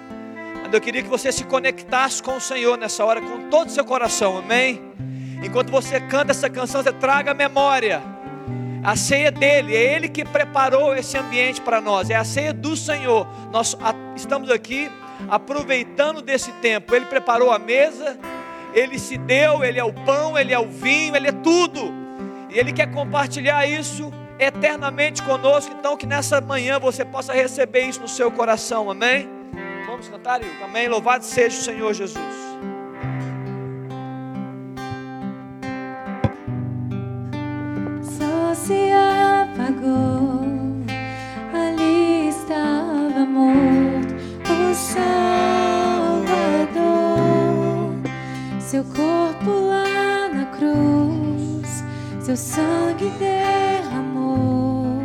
Mas 0.61 0.74
eu 0.74 0.82
queria 0.82 1.01
que 1.01 1.07
você 1.07 1.32
se 1.32 1.45
conectasse 1.45 2.22
com 2.22 2.36
o 2.36 2.41
Senhor 2.41 2.78
nessa 2.78 3.03
hora, 3.05 3.22
com 3.22 3.49
todo 3.49 3.70
o 3.70 3.72
seu 3.72 3.86
coração, 3.86 4.38
amém? 4.38 4.82
Enquanto 5.41 5.72
você 5.72 5.99
canta 6.01 6.32
essa 6.32 6.49
canção, 6.49 6.84
você 6.84 6.91
traga 6.91 7.32
a 7.32 7.34
memória. 7.34 8.03
A 8.84 8.95
ceia 8.95 9.32
dele, 9.32 9.76
é 9.76 9.95
ele 9.95 10.09
que 10.09 10.26
preparou 10.26 10.93
esse 10.95 11.17
ambiente 11.17 11.61
para 11.61 11.82
nós, 11.82 12.09
é 12.09 12.15
a 12.15 12.24
ceia 12.24 12.53
do 12.53 12.76
Senhor. 12.76 13.26
Nós 13.51 13.76
estamos 14.15 14.51
aqui 14.51 14.91
aproveitando 15.30 16.22
desse 16.22 16.51
tempo. 16.53 16.93
Ele 16.93 17.05
preparou 17.05 17.51
a 17.51 17.59
mesa, 17.59 18.17
ele 18.74 18.99
se 18.99 19.17
deu, 19.17 19.63
ele 19.63 19.80
é 19.80 19.84
o 19.84 19.93
pão, 19.93 20.38
ele 20.38 20.53
é 20.53 20.59
o 20.59 20.67
vinho, 20.67 21.15
ele 21.15 21.28
é 21.28 21.32
tudo. 21.32 21.93
E 22.49 22.57
ele 22.57 22.74
quer 22.74 22.91
compartilhar 22.91 23.65
isso 23.67 24.11
eternamente 24.39 25.22
conosco. 25.24 25.74
Então, 25.78 25.97
que 25.97 26.05
nessa 26.05 26.39
manhã 26.41 26.80
você 26.80 27.03
possa 27.03 27.34
receber 27.34 27.82
isso 27.82 28.01
no 28.01 28.07
seu 28.07 28.32
coração, 28.32 28.89
amém? 28.89 29.30
Vamos 29.86 30.07
cantar, 30.07 30.39
amém? 30.63 30.88
Louvado 30.88 31.26
seja 31.26 31.57
o 31.57 31.61
Senhor 31.61 31.93
Jesus. 31.93 32.24
Só 38.01 38.53
se 38.55 38.91
apagou, 38.91 40.18
seu 48.80 48.86
corpo 48.95 49.49
lá 49.67 50.30
na 50.30 50.45
cruz, 50.57 51.84
seu 52.21 52.38
sangue 52.38 53.09
derramou 53.19 55.01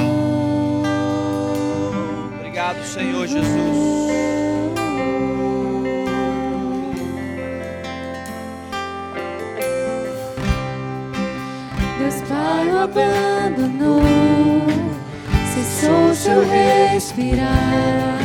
Obrigado, 2.39 2.83
Senhor 2.85 3.27
Jesus. 3.27 4.11
Deus 11.99 12.23
seu 16.31 16.47
respirar. 16.49 18.19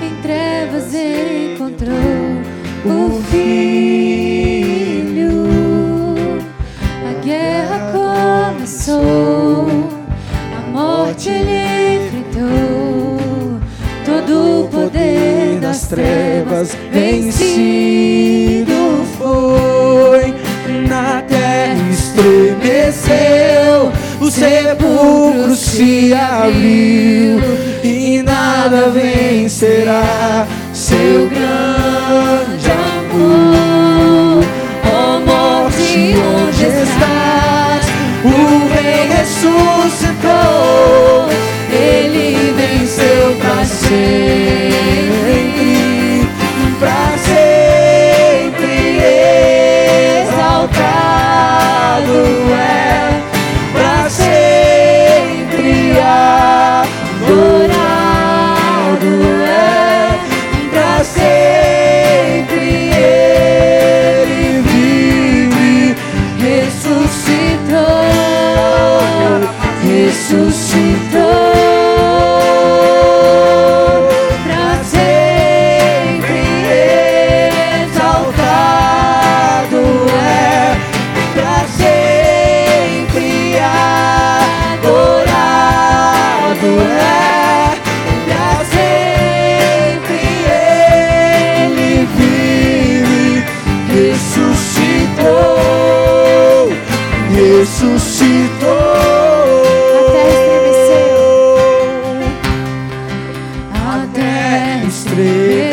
Em 0.00 0.14
trevas 0.22 0.94
encontrou 0.94 1.96
o 2.84 3.20
Filho. 3.30 4.66
A 7.08 7.12
guerra 7.24 7.92
começou, 8.52 9.66
a 10.56 10.60
morte 10.70 11.28
ele 11.30 12.06
enfrentou. 12.06 13.60
Todo 14.04 14.60
o 14.62 14.68
poder 14.68 15.58
das 15.60 15.88
trevas 15.88 16.76
vencido 16.92 18.72
foi 19.18 20.32
na 20.88 21.22
terra 21.22 21.90
estremeceu, 21.90 22.56
o 22.56 22.65
sepulcro 24.36 25.54
se 25.54 26.12
abriu 26.12 27.40
e 27.82 28.22
nada 28.22 28.90
vencerá 28.90 30.46
seu 30.74 31.26
grande 31.30 32.70
amor. 32.70 34.44
Ó 34.92 35.20
morte, 35.20 36.14
onde 36.18 36.64
estás? 36.66 37.86
O 38.24 38.68
rei 38.74 39.08
ressuscitou, 39.08 40.34
ele 41.72 42.52
venceu 42.52 43.26
para 43.40 43.64
sempre, 43.64 44.15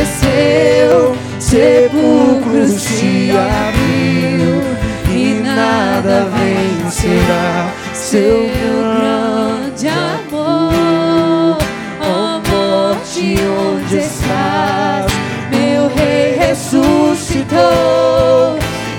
estremeceu, 0.02 1.16
sepulcro 1.40 2.68
se 2.68 3.32
abriu 3.32 4.62
e 5.10 5.42
nada 5.42 6.28
vencerá 6.30 7.72
seu 7.94 8.50
grande 8.50 9.88
amor. 9.88 11.58
Ó 12.02 12.42
morte, 12.50 13.36
onde 13.46 13.98
estás? 13.98 15.12
Meu 15.52 15.88
rei 15.96 16.36
ressuscitou, 16.38 17.58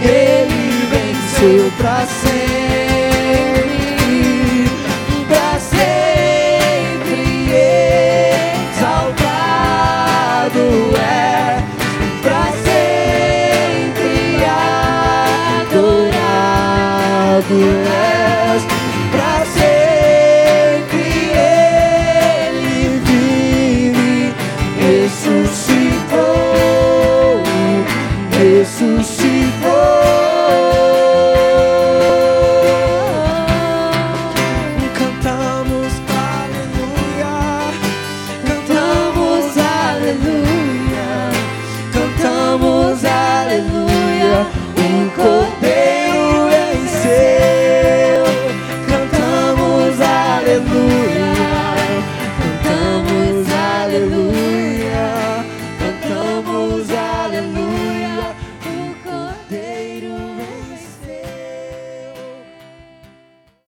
ele 0.00 0.86
venceu 0.90 1.72
para 1.78 2.06